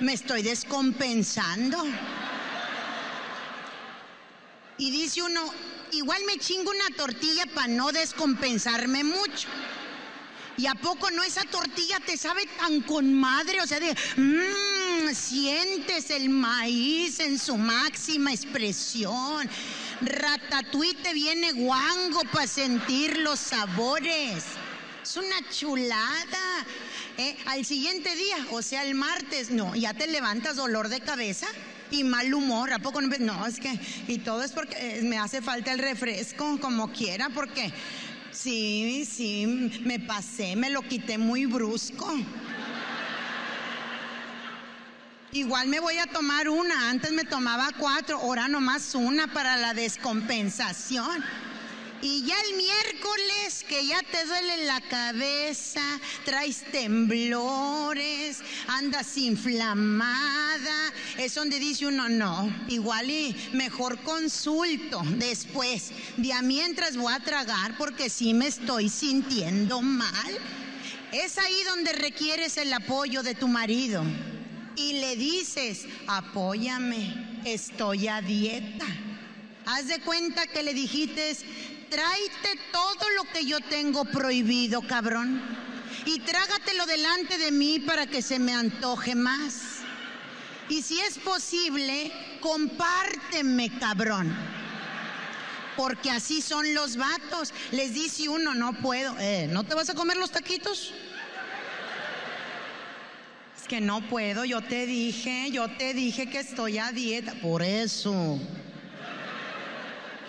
me 0.00 0.12
estoy 0.12 0.42
descompensando. 0.42 1.84
Y 4.78 4.90
dice 4.90 5.22
uno, 5.22 5.40
igual 5.92 6.20
me 6.26 6.38
chingo 6.38 6.70
una 6.70 6.96
tortilla 6.96 7.46
para 7.54 7.68
no 7.68 7.92
descompensarme 7.92 9.04
mucho. 9.04 9.48
¿Y 10.58 10.66
a 10.66 10.74
poco 10.74 11.10
no 11.10 11.22
esa 11.22 11.44
tortilla 11.44 12.00
te 12.00 12.16
sabe 12.16 12.46
tan 12.58 12.80
con 12.82 13.12
madre? 13.12 13.60
O 13.60 13.66
sea, 13.66 13.78
de, 13.78 13.94
mmm, 14.16 15.14
sientes 15.14 16.10
el 16.10 16.30
maíz 16.30 17.20
en 17.20 17.38
su 17.38 17.56
máxima 17.56 18.32
expresión. 18.32 19.48
Ratatouille 20.00 21.02
te 21.02 21.12
viene 21.12 21.52
guango 21.52 22.22
para 22.32 22.46
sentir 22.46 23.18
los 23.18 23.38
sabores. 23.38 24.44
Es 25.02 25.16
una 25.16 25.48
chulada. 25.50 26.66
Eh, 27.18 27.36
al 27.46 27.64
siguiente 27.64 28.14
día, 28.14 28.36
o 28.50 28.60
sea, 28.60 28.84
el 28.84 28.94
martes, 28.94 29.50
no, 29.50 29.74
ya 29.74 29.94
te 29.94 30.06
levantas 30.06 30.56
dolor 30.56 30.88
de 30.88 31.00
cabeza 31.00 31.46
y 31.90 32.04
mal 32.04 32.32
humor. 32.34 32.72
¿A 32.72 32.78
poco 32.78 33.00
no? 33.00 33.08
No, 33.20 33.46
es 33.46 33.60
que, 33.60 33.78
y 34.08 34.18
todo 34.18 34.42
es 34.42 34.52
porque 34.52 34.98
eh, 34.98 35.02
me 35.02 35.18
hace 35.18 35.40
falta 35.40 35.72
el 35.72 35.78
refresco, 35.78 36.58
como 36.60 36.92
quiera, 36.92 37.30
porque 37.30 37.72
sí, 38.36 39.08
sí, 39.10 39.46
me 39.84 39.98
pasé, 39.98 40.56
me 40.56 40.70
lo 40.70 40.82
quité 40.82 41.18
muy 41.18 41.46
brusco. 41.46 42.12
Igual 45.32 45.68
me 45.68 45.80
voy 45.80 45.98
a 45.98 46.06
tomar 46.06 46.48
una, 46.48 46.90
antes 46.90 47.12
me 47.12 47.24
tomaba 47.24 47.68
cuatro, 47.78 48.18
ahora 48.18 48.48
nomás 48.48 48.94
una 48.94 49.26
para 49.26 49.56
la 49.56 49.74
descompensación. 49.74 51.24
Y 52.02 52.24
ya 52.24 52.34
el 52.42 52.56
miércoles 52.56 53.64
que 53.66 53.86
ya 53.86 54.02
te 54.02 54.26
duele 54.26 54.66
la 54.66 54.80
cabeza, 54.82 55.80
traes 56.24 56.62
temblores, 56.70 58.42
andas 58.66 59.16
inflamada, 59.16 60.92
es 61.16 61.34
donde 61.34 61.58
dice 61.58 61.86
uno, 61.86 62.08
no, 62.08 62.54
igual 62.68 63.10
y 63.10 63.34
mejor 63.54 64.02
consulto 64.02 65.02
después. 65.16 65.90
De 66.18 66.34
mientras 66.42 66.96
voy 66.96 67.12
a 67.12 67.20
tragar 67.20 67.76
porque 67.78 68.10
sí 68.10 68.34
me 68.34 68.48
estoy 68.48 68.90
sintiendo 68.90 69.80
mal. 69.80 70.38
Es 71.12 71.38
ahí 71.38 71.62
donde 71.68 71.92
requieres 71.92 72.58
el 72.58 72.72
apoyo 72.72 73.22
de 73.22 73.34
tu 73.34 73.48
marido. 73.48 74.04
Y 74.76 75.00
le 75.00 75.16
dices, 75.16 75.86
apóyame, 76.06 77.40
estoy 77.46 78.08
a 78.08 78.20
dieta. 78.20 78.86
Haz 79.64 79.88
de 79.88 80.00
cuenta 80.00 80.46
que 80.46 80.62
le 80.62 80.74
dijiste, 80.74 81.36
tráete 81.90 82.60
todo 82.72 83.08
lo 83.16 83.24
que 83.32 83.44
yo 83.44 83.60
tengo 83.60 84.04
prohibido, 84.04 84.82
cabrón. 84.82 85.40
Y 86.04 86.20
trágatelo 86.20 86.86
delante 86.86 87.38
de 87.38 87.50
mí 87.50 87.80
para 87.80 88.06
que 88.06 88.22
se 88.22 88.38
me 88.38 88.54
antoje 88.54 89.14
más. 89.14 89.76
Y 90.68 90.82
si 90.82 91.00
es 91.00 91.18
posible, 91.18 92.12
compárteme, 92.40 93.70
cabrón. 93.78 94.34
Porque 95.76 96.10
así 96.10 96.42
son 96.42 96.74
los 96.74 96.96
vatos. 96.96 97.52
Les 97.72 97.94
dice 97.94 98.28
uno, 98.28 98.54
no 98.54 98.72
puedo. 98.80 99.16
Eh, 99.18 99.48
¿No 99.50 99.64
te 99.64 99.74
vas 99.74 99.90
a 99.90 99.94
comer 99.94 100.16
los 100.16 100.30
taquitos? 100.30 100.92
Es 103.60 103.68
que 103.68 103.80
no 103.80 104.00
puedo, 104.08 104.44
yo 104.44 104.62
te 104.62 104.86
dije, 104.86 105.50
yo 105.50 105.68
te 105.76 105.92
dije 105.92 106.30
que 106.30 106.38
estoy 106.38 106.78
a 106.78 106.92
dieta. 106.92 107.34
Por 107.42 107.62
eso. 107.62 108.40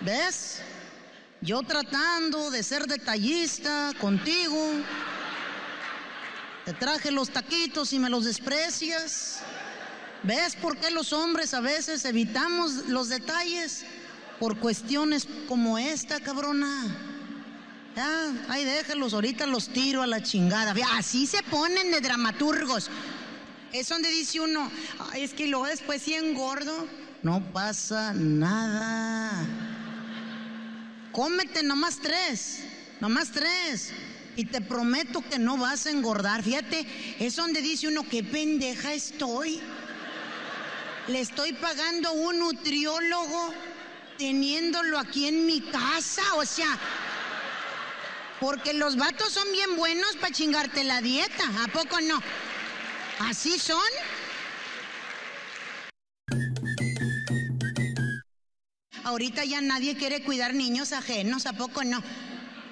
¿Ves? 0.00 0.62
Yo 1.40 1.62
tratando 1.62 2.50
de 2.50 2.62
ser 2.64 2.86
detallista 2.86 3.92
contigo. 4.00 4.72
Te 6.64 6.72
traje 6.72 7.12
los 7.12 7.30
taquitos 7.30 7.92
y 7.92 7.98
me 7.98 8.10
los 8.10 8.24
desprecias. 8.24 9.40
¿Ves 10.24 10.56
por 10.56 10.76
qué 10.78 10.90
los 10.90 11.12
hombres 11.12 11.54
a 11.54 11.60
veces 11.60 12.04
evitamos 12.04 12.88
los 12.88 13.08
detalles? 13.08 13.84
Por 14.40 14.58
cuestiones 14.58 15.28
como 15.46 15.78
esta, 15.78 16.18
cabrona. 16.20 16.84
Ya, 17.94 18.32
ahí 18.48 18.64
déjalos, 18.64 19.14
ahorita 19.14 19.46
los 19.46 19.68
tiro 19.68 20.02
a 20.02 20.06
la 20.08 20.22
chingada. 20.22 20.74
Así 20.96 21.26
se 21.26 21.42
ponen 21.44 21.92
de 21.92 22.00
dramaturgos. 22.00 22.90
Es 23.72 23.88
donde 23.88 24.08
dice 24.08 24.40
uno, 24.40 24.70
"Ay, 25.12 25.22
es 25.22 25.34
que 25.34 25.46
luego 25.46 25.66
después 25.66 26.02
si 26.02 26.14
engordo, 26.14 26.86
no 27.22 27.52
pasa 27.52 28.12
nada. 28.14 29.67
Cómete 31.12 31.62
nomás 31.62 31.98
tres, 32.00 32.60
nomás 33.00 33.30
tres. 33.32 33.92
Y 34.36 34.44
te 34.44 34.60
prometo 34.60 35.20
que 35.28 35.38
no 35.38 35.56
vas 35.56 35.86
a 35.86 35.90
engordar. 35.90 36.44
Fíjate, 36.44 36.86
es 37.18 37.34
donde 37.34 37.60
dice 37.60 37.88
uno, 37.88 38.08
qué 38.08 38.22
pendeja 38.22 38.92
estoy. 38.92 39.60
Le 41.08 41.20
estoy 41.20 41.54
pagando 41.54 42.12
un 42.12 42.38
nutriólogo 42.38 43.52
teniéndolo 44.16 44.98
aquí 44.98 45.26
en 45.26 45.44
mi 45.44 45.60
casa. 45.60 46.22
O 46.36 46.44
sea, 46.44 46.78
porque 48.38 48.74
los 48.74 48.96
vatos 48.96 49.32
son 49.32 49.50
bien 49.52 49.76
buenos 49.76 50.16
para 50.16 50.32
chingarte 50.32 50.84
la 50.84 51.00
dieta. 51.00 51.44
¿A 51.64 51.68
poco 51.68 52.00
no? 52.00 52.22
¿Así 53.18 53.58
son? 53.58 53.78
Ahorita 59.08 59.42
ya 59.46 59.62
nadie 59.62 59.96
quiere 59.96 60.22
cuidar 60.22 60.52
niños 60.52 60.92
ajenos, 60.92 61.46
¿a 61.46 61.54
poco 61.54 61.82
no? 61.82 62.02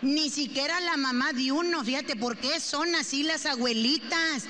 Ni 0.03 0.28
siquiera 0.28 0.78
la 0.80 0.99
mamá 0.99 1.32
de 1.32 1.51
uno, 1.51 1.82
fíjate, 1.82 2.14
¿por 2.14 2.37
qué 2.37 2.61
son 2.61 2.95
así 2.95 3.22
las 3.22 3.47
abuelitas? 3.47 4.45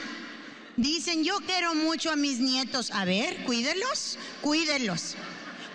Dicen, 0.76 1.22
yo 1.22 1.36
quiero 1.46 1.76
mucho 1.76 2.10
a 2.10 2.16
mis 2.16 2.40
nietos. 2.40 2.90
A 2.90 3.04
ver, 3.04 3.44
cuídelos, 3.44 4.18
cuídelos. 4.42 5.14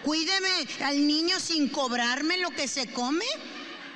Cuídeme 0.03 0.49
al 0.84 1.07
niño 1.07 1.39
sin 1.39 1.70
cobrarme 1.70 2.38
lo 2.39 2.49
que 2.49 2.68
se 2.68 2.91
come. 2.91 3.26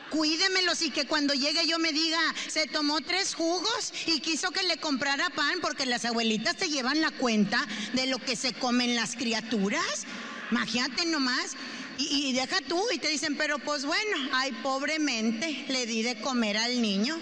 Cuídemelos 0.09 0.83
y 0.83 0.91
que 0.91 1.07
cuando 1.07 1.33
llegue 1.33 1.67
yo 1.67 1.79
me 1.79 1.91
diga, 1.91 2.21
se 2.47 2.65
tomó 2.65 3.01
tres 3.01 3.35
jugos 3.35 3.91
y 4.05 4.21
quiso 4.21 4.51
que 4.51 4.63
le 4.63 4.77
comprara 4.77 5.29
pan 5.31 5.59
porque 5.61 5.85
las 5.85 6.05
abuelitas 6.05 6.55
te 6.55 6.69
llevan 6.69 7.01
la 7.01 7.11
cuenta 7.11 7.67
de 7.91 8.07
lo 8.07 8.19
que 8.19 8.37
se 8.37 8.53
comen 8.53 8.95
las 8.95 9.17
criaturas. 9.17 10.05
Imagínate 10.49 11.05
nomás. 11.07 11.57
Y, 11.97 12.33
deja 12.33 12.59
tú 12.67 12.81
y 12.93 12.97
te 12.99 13.07
dicen, 13.09 13.37
pero 13.37 13.57
pues 13.59 13.85
bueno, 13.85 14.17
ay, 14.33 14.51
pobremente 14.63 15.65
le 15.69 15.85
di 15.85 16.01
de 16.03 16.19
comer 16.19 16.57
al 16.57 16.81
niño. 16.81 17.17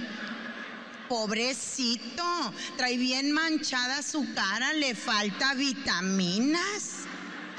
Pobrecito, 1.10 2.24
trae 2.78 2.98
bien 2.98 3.32
manchada 3.32 4.02
su 4.02 4.34
cara, 4.34 4.74
le 4.74 4.96
falta 4.96 5.54
vitaminas. 5.54 7.02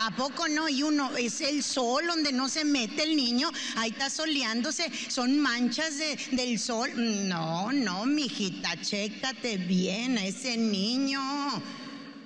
¿A 0.01 0.11
poco 0.11 0.49
no? 0.49 0.69
Y 0.69 0.83
uno, 0.83 1.17
es 1.17 1.41
el 1.41 1.63
sol 1.63 2.05
donde 2.09 2.33
no 2.33 2.49
se 2.49 2.65
mete 2.65 3.05
el 3.05 3.15
niño, 3.15 3.51
ahí 3.77 3.91
está 3.91 4.11
soleándose, 4.11 4.91
son 5.09 5.39
manchas 5.39 5.97
de- 5.99 6.19
del 6.33 6.59
sol. 6.59 6.91
No, 7.29 7.73
no, 7.73 8.05
mijita, 8.05 8.79
chécate 8.83 9.57
bien 9.57 10.19
a 10.19 10.27
ese 10.27 10.57
niño. 10.57 11.23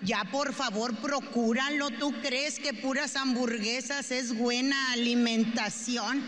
Ya 0.02 0.24
por 0.30 0.54
favor, 0.54 0.94
procúralo. 0.96 1.90
¿Tú 1.90 2.12
crees 2.22 2.60
que 2.60 2.72
puras 2.72 3.16
hamburguesas 3.16 4.10
es 4.12 4.36
buena 4.36 4.92
alimentación? 4.92 6.22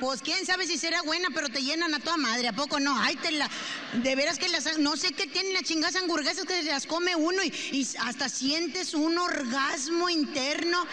Pues 0.00 0.22
quién 0.22 0.44
sabe 0.46 0.66
si 0.66 0.78
será 0.78 1.02
buena, 1.02 1.28
pero 1.32 1.48
te 1.48 1.62
llenan 1.62 1.94
a 1.94 2.00
toda 2.00 2.16
madre, 2.16 2.48
¿a 2.48 2.52
poco 2.52 2.80
no? 2.80 2.98
Ay, 2.98 3.16
te 3.16 3.30
la. 3.30 3.48
De 4.02 4.16
veras 4.16 4.38
que 4.38 4.48
las. 4.48 4.78
No 4.78 4.96
sé 4.96 5.12
qué 5.12 5.26
tienen 5.26 5.52
las 5.52 5.62
chingadas 5.62 5.96
hamburguesas 5.96 6.44
que 6.44 6.62
las 6.62 6.86
come 6.86 7.14
uno 7.14 7.42
y, 7.44 7.52
y 7.70 7.86
hasta 8.00 8.28
sientes 8.28 8.94
un 8.94 9.18
orgasmo 9.18 10.08
interno 10.08 10.84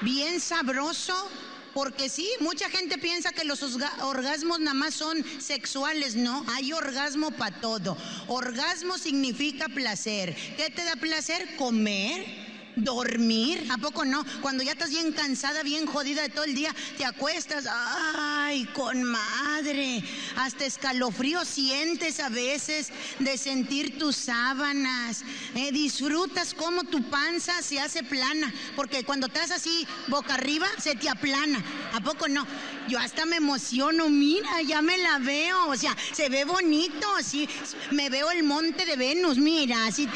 bien 0.00 0.40
sabroso. 0.40 1.28
Porque 1.74 2.08
sí, 2.08 2.28
mucha 2.40 2.68
gente 2.68 2.98
piensa 2.98 3.32
que 3.32 3.44
los 3.44 3.62
orgasmos 4.02 4.60
nada 4.60 4.74
más 4.74 4.94
son 4.94 5.24
sexuales, 5.40 6.16
no, 6.16 6.44
hay 6.48 6.72
orgasmo 6.72 7.30
para 7.30 7.60
todo. 7.60 7.96
Orgasmo 8.28 8.98
significa 8.98 9.68
placer. 9.68 10.34
¿Qué 10.56 10.70
te 10.70 10.84
da 10.84 10.96
placer? 10.96 11.56
Comer. 11.56 12.41
Dormir, 12.76 13.66
¿a 13.70 13.78
poco 13.78 14.04
no? 14.04 14.24
Cuando 14.40 14.62
ya 14.62 14.72
estás 14.72 14.90
bien 14.90 15.12
cansada, 15.12 15.62
bien 15.62 15.86
jodida 15.86 16.22
de 16.22 16.30
todo 16.30 16.44
el 16.44 16.54
día, 16.54 16.74
te 16.96 17.04
acuestas, 17.04 17.66
ay, 17.68 18.64
con 18.74 19.02
madre, 19.02 20.02
hasta 20.36 20.64
escalofrío 20.64 21.44
sientes 21.44 22.18
a 22.20 22.28
veces 22.30 22.88
de 23.18 23.36
sentir 23.36 23.98
tus 23.98 24.16
sábanas, 24.16 25.22
Eh, 25.54 25.70
disfrutas 25.70 26.54
cómo 26.54 26.84
tu 26.84 27.02
panza 27.10 27.60
se 27.60 27.78
hace 27.78 28.02
plana, 28.02 28.52
porque 28.74 29.04
cuando 29.04 29.26
estás 29.26 29.50
así 29.50 29.86
boca 30.08 30.34
arriba 30.34 30.66
se 30.78 30.94
te 30.94 31.10
aplana, 31.10 31.62
¿a 31.92 32.00
poco 32.00 32.26
no? 32.26 32.46
Yo 32.88 32.98
hasta 32.98 33.26
me 33.26 33.36
emociono, 33.36 34.08
mira, 34.08 34.62
ya 34.62 34.80
me 34.80 34.96
la 34.96 35.18
veo, 35.18 35.68
o 35.68 35.76
sea, 35.76 35.94
se 36.12 36.30
ve 36.30 36.44
bonito, 36.46 37.06
así, 37.16 37.48
me 37.90 38.08
veo 38.08 38.30
el 38.30 38.44
monte 38.44 38.86
de 38.86 38.96
Venus, 38.96 39.36
mira, 39.36 39.86
así, 39.86 40.08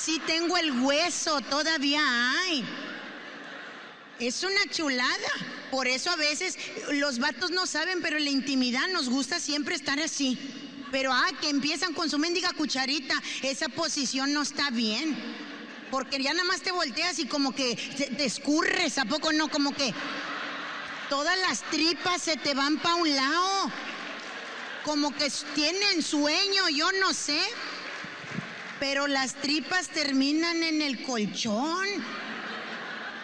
sí 0.00 0.20
tengo 0.26 0.56
el 0.56 0.80
hueso, 0.80 1.40
todavía 1.42 2.00
hay. 2.40 2.64
Es 4.18 4.42
una 4.42 4.66
chulada. 4.70 5.30
Por 5.70 5.86
eso 5.86 6.10
a 6.10 6.16
veces 6.16 6.56
los 6.92 7.18
vatos 7.18 7.50
no 7.50 7.66
saben, 7.66 8.02
pero 8.02 8.16
en 8.16 8.24
la 8.24 8.30
intimidad 8.30 8.88
nos 8.88 9.08
gusta 9.08 9.38
siempre 9.38 9.74
estar 9.74 10.00
así. 10.00 10.38
Pero 10.90 11.12
ah, 11.12 11.28
que 11.40 11.48
empiezan 11.48 11.94
con 11.94 12.10
su 12.10 12.18
mendiga 12.18 12.52
cucharita, 12.52 13.14
esa 13.42 13.68
posición 13.68 14.32
no 14.32 14.42
está 14.42 14.70
bien. 14.70 15.16
Porque 15.90 16.22
ya 16.22 16.32
nada 16.32 16.44
más 16.44 16.62
te 16.62 16.72
volteas 16.72 17.18
y 17.18 17.26
como 17.26 17.54
que 17.54 17.76
te, 17.76 18.24
escurres, 18.24 18.98
¿a 18.98 19.04
poco 19.04 19.32
no? 19.32 19.48
Como 19.48 19.74
que 19.74 19.92
todas 21.08 21.38
las 21.38 21.62
tripas 21.70 22.22
se 22.22 22.36
te 22.36 22.54
van 22.54 22.78
para 22.78 22.96
un 22.96 23.14
lado. 23.14 23.72
Como 24.84 25.14
que 25.14 25.30
tienen 25.54 26.02
sueño, 26.02 26.68
yo 26.68 26.90
no 27.00 27.12
sé. 27.12 27.40
Pero 28.80 29.06
las 29.06 29.34
tripas 29.34 29.88
terminan 29.88 30.62
en 30.62 30.82
el 30.82 31.02
colchón. 31.04 31.86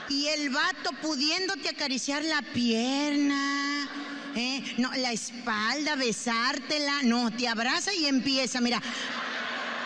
Y 0.08 0.28
el 0.28 0.50
vato 0.50 0.92
pudiéndote 1.02 1.68
acariciar 1.68 2.22
la 2.22 2.40
pierna, 2.40 3.88
¿eh? 4.36 4.74
no, 4.78 4.92
la 4.92 5.10
espalda, 5.10 5.96
besártela, 5.96 7.02
no, 7.02 7.32
te 7.32 7.48
abraza 7.48 7.92
y 7.92 8.06
empieza, 8.06 8.60
mira, 8.60 8.80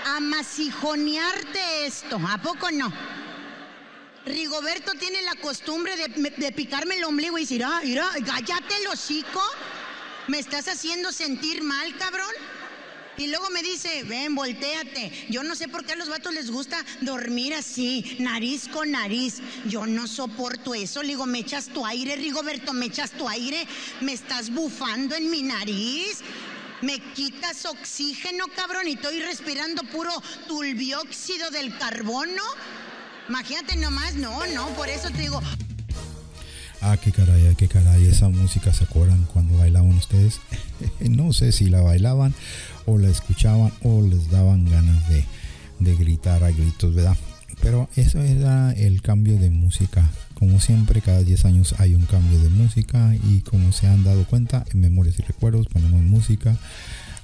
a 0.05 0.21
masijonearte 0.21 1.87
esto, 1.87 2.21
¿a 2.29 2.37
poco 2.37 2.71
no? 2.71 2.93
Rigoberto 4.27 4.93
tiene 4.95 5.23
la 5.23 5.37
costumbre 5.37 5.95
de, 5.97 6.53
picarme 6.53 6.97
el 6.97 7.05
ombligo 7.05 7.39
y 7.39 7.43
decir, 7.43 7.65
ah, 7.65 7.81
mira, 7.83 8.07
cállate 8.27 8.77
el 8.77 8.89
hocico, 8.89 9.43
me 10.27 10.39
estás 10.39 10.69
haciendo 10.69 11.13
sentir 11.13 11.63
mal, 11.63 11.97
cabrón. 11.97 12.35
Y 13.21 13.27
luego 13.27 13.51
me 13.51 13.63
dice, 13.63 14.03
ven, 14.05 14.35
volteate. 14.35 15.13
Yo 15.29 15.43
no 15.43 15.55
sé 15.55 15.69
por 15.69 15.85
qué 15.85 15.93
a 15.93 15.97
los 15.97 16.09
vatos 16.09 16.33
les 16.33 16.51
gusta 16.51 16.83
dormir 17.03 17.53
así, 17.53 18.17
nariz 18.19 18.67
con 18.69 18.93
nariz. 18.93 19.43
Yo 19.67 19.85
no 19.85 20.07
soporto 20.07 20.75
eso. 20.75 21.03
Le 21.03 21.09
digo, 21.09 21.27
me 21.27 21.41
echas 21.41 21.67
tu 21.67 21.85
aire, 21.85 22.17
Rigoberto, 22.17 22.73
me 22.73 22.87
echas 22.87 23.11
tu 23.11 23.29
aire. 23.29 23.67
Me 24.01 24.15
estás 24.15 24.49
bufando 24.49 25.15
en 25.15 25.31
mi 25.31 25.43
nariz. 25.43 26.21
Me 26.81 26.99
quitas 27.13 27.67
oxígeno, 27.67 28.47
cabrón, 28.57 28.89
y 28.89 28.93
estoy 28.93 29.21
respirando 29.21 29.83
puro 29.83 30.13
tulbióxido 30.49 31.51
del 31.51 31.77
carbono. 31.77 32.43
Imagínate 33.29 33.77
nomás, 33.77 34.15
no, 34.15 34.47
no, 34.47 34.67
por 34.71 34.89
eso 34.89 35.11
te 35.11 35.19
digo, 35.19 35.43
Ah, 36.83 36.97
qué 36.97 37.13
caray, 37.13 37.47
ah, 37.49 37.55
qué 37.59 37.69
caray, 37.69 38.07
esa 38.07 38.31
música 38.31 38.73
se 38.73 38.85
acuerdan 38.85 39.27
cuando 39.35 39.59
bailaban 39.59 39.93
ustedes. 39.93 40.41
no 41.01 41.35
sé 41.35 41.53
si 41.53 41.69
la 41.69 41.83
bailaban 41.83 42.35
o 42.87 42.99
la 42.99 43.09
escuchaban 43.09 43.73
o 43.83 44.03
les 44.03 44.31
daban 44.31 44.69
ganas 44.69 45.09
de, 45.09 45.25
de 45.79 45.97
gritar 45.97 46.43
a 46.45 46.51
gritos, 46.51 46.95
¿verdad? 46.95 47.17
Pero 47.63 47.89
eso 47.97 48.21
era 48.23 48.73
el 48.73 49.03
cambio 49.03 49.37
de 49.37 49.51
música. 49.51 50.09
Como 50.35 50.61
siempre, 50.61 51.03
cada 51.03 51.23
10 51.23 51.45
años 51.45 51.75
hay 51.79 51.95
un 51.95 52.07
cambio 52.07 52.39
de 52.41 52.49
música 52.49 53.15
y 53.29 53.41
como 53.41 53.73
se 53.73 53.87
han 53.87 54.05
dado 54.05 54.25
cuenta, 54.25 54.65
en 54.73 54.81
Memorias 54.81 55.19
y 55.19 55.23
Recuerdos 55.23 55.67
ponemos 55.67 56.01
música 56.01 56.57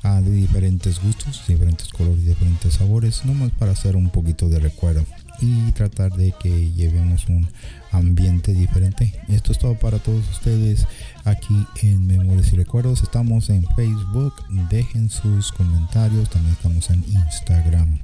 ah, 0.02 0.20
de 0.20 0.30
diferentes 0.30 1.02
gustos, 1.02 1.42
diferentes 1.48 1.88
colores, 1.88 2.26
diferentes 2.26 2.74
sabores, 2.74 3.24
nomás 3.24 3.50
para 3.52 3.72
hacer 3.72 3.96
un 3.96 4.10
poquito 4.10 4.50
de 4.50 4.58
recuerdo 4.58 5.06
y 5.40 5.72
tratar 5.72 6.12
de 6.12 6.34
que 6.38 6.70
llevemos 6.72 7.28
un 7.28 7.48
ambiente 7.90 8.52
diferente. 8.52 9.14
Esto 9.28 9.52
es 9.52 9.58
todo 9.58 9.74
para 9.74 9.98
todos 9.98 10.28
ustedes 10.30 10.86
aquí 11.26 11.66
en 11.82 12.06
Memorias 12.06 12.52
y 12.52 12.56
Recuerdos. 12.56 13.02
Estamos 13.02 13.50
en 13.50 13.64
Facebook, 13.76 14.32
dejen 14.70 15.10
sus 15.10 15.52
comentarios, 15.52 16.30
también 16.30 16.54
estamos 16.54 16.88
en 16.90 17.04
Instagram. 17.08 17.98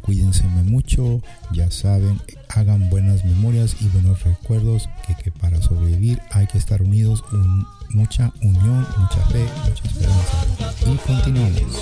Cuídense 0.00 0.44
mucho, 0.44 1.20
ya 1.52 1.70
saben, 1.70 2.20
hagan 2.48 2.90
buenas 2.90 3.24
memorias 3.24 3.76
y 3.80 3.86
buenos 3.88 4.22
recuerdos, 4.24 4.88
que, 5.22 5.30
para 5.30 5.62
sobrevivir 5.62 6.20
hay 6.30 6.46
que 6.46 6.58
estar 6.58 6.82
unidos, 6.82 7.24
un- 7.32 7.66
mucha 7.90 8.32
unión, 8.42 8.86
mucha 8.98 9.24
fe, 9.30 9.46
mucha 9.68 9.84
esperanza. 9.88 10.46
Y 10.92 10.96
continuamos. 11.06 11.78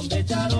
Son 0.00 0.59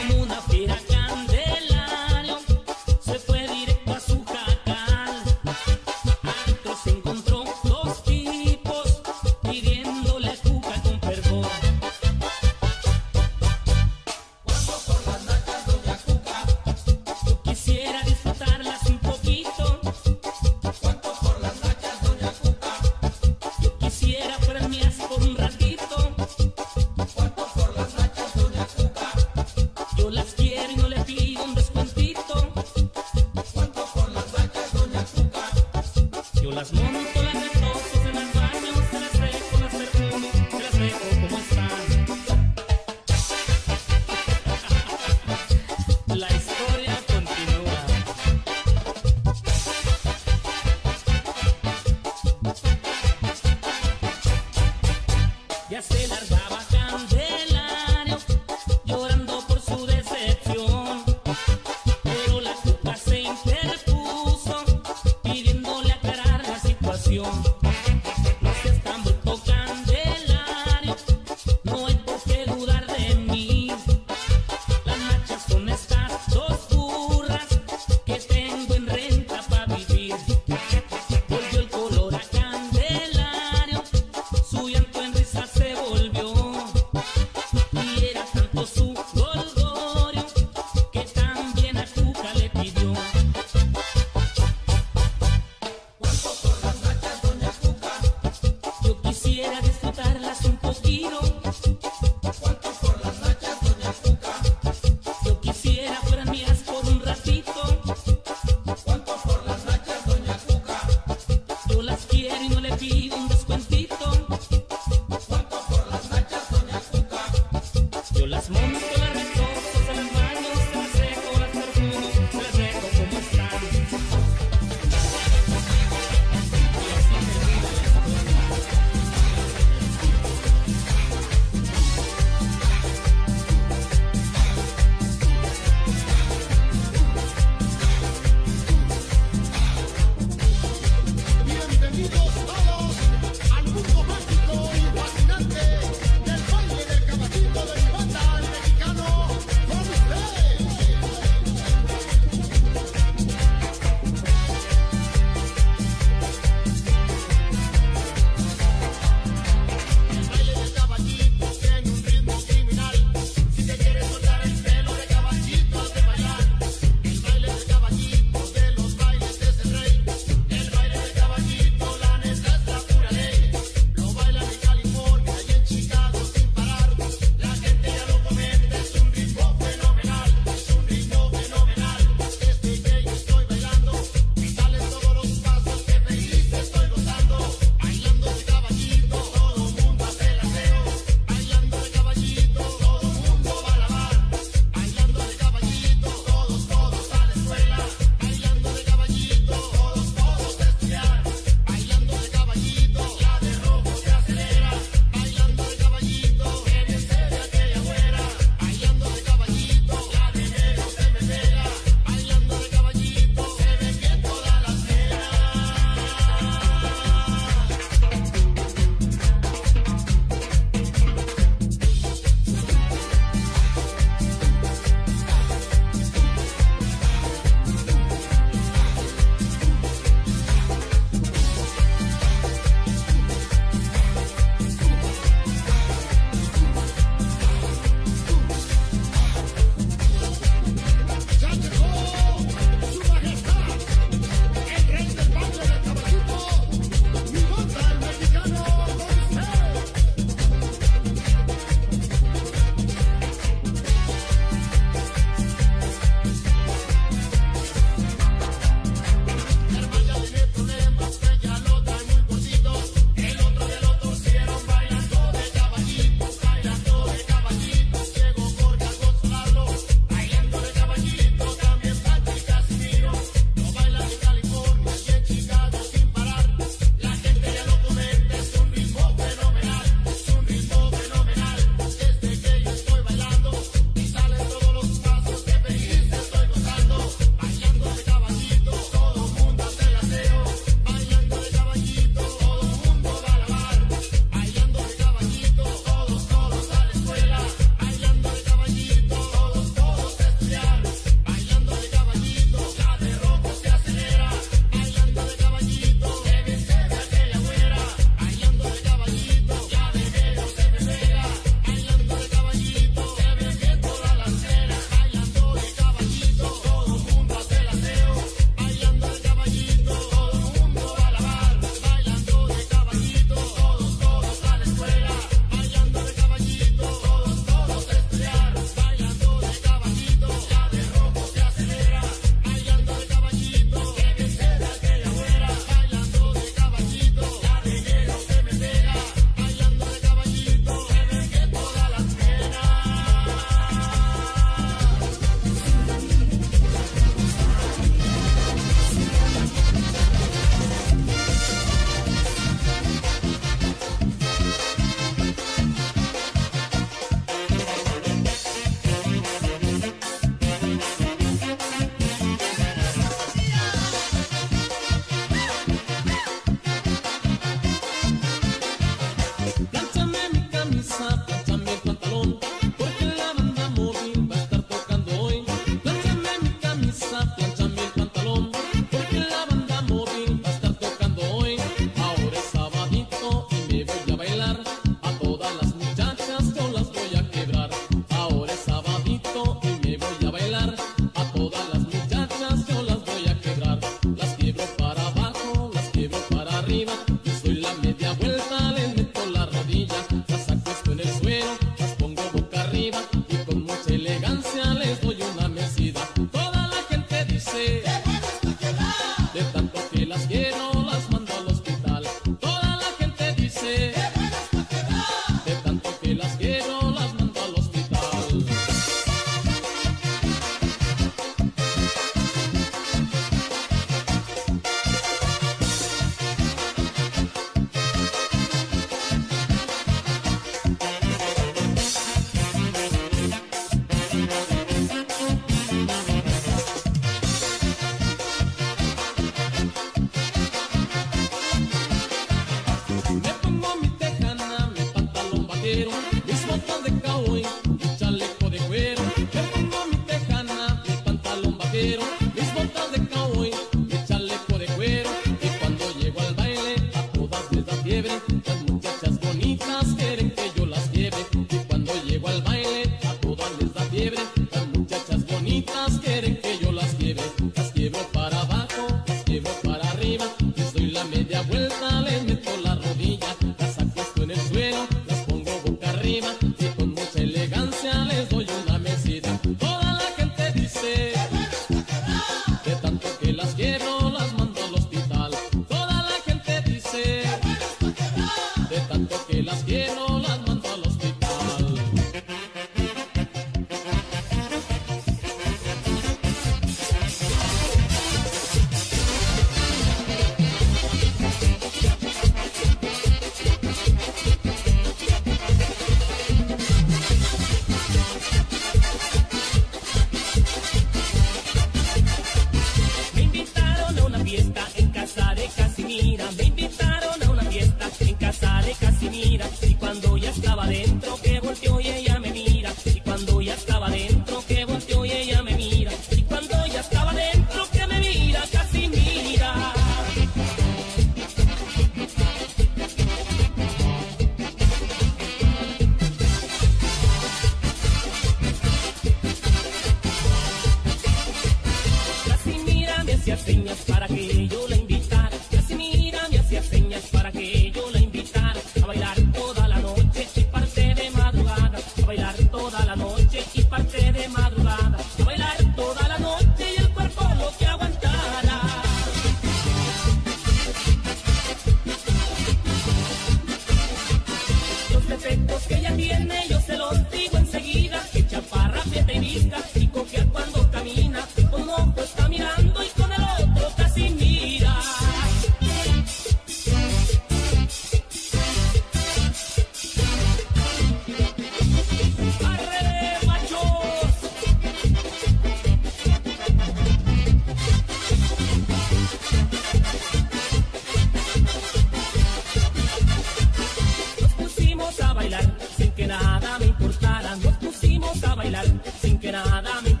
sin 599.01 599.19
que 599.19 599.31
nada 599.31 599.81
me 599.81 600.00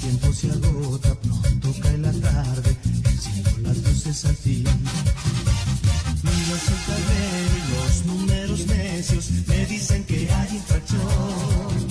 tiempo 0.00 0.32
se 0.32 0.50
agota, 0.50 1.14
pronto 1.20 1.74
cae 1.82 1.98
la 1.98 2.12
tarde, 2.12 2.76
enciendo 3.04 3.50
las 3.62 3.76
luces 3.78 4.24
al 4.24 4.36
fin. 4.36 4.64
Miro 6.22 6.54
el 6.54 6.60
tablero 6.86 7.52
y 7.58 7.62
los 7.74 8.06
números 8.06 8.66
necios 8.66 9.30
me 9.46 9.66
dicen 9.66 10.04
que 10.04 10.30
hay 10.30 10.56
infracción. 10.56 11.88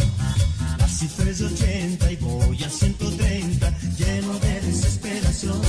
La 0.78 0.88
cifra 0.88 1.30
es 1.30 1.40
de 1.40 1.46
80 1.46 2.12
y 2.12 2.16
voy 2.18 2.64
a 2.64 2.70
130, 2.70 3.78
lleno 3.98 4.40
de 4.40 4.62
desesperación. 4.62 5.62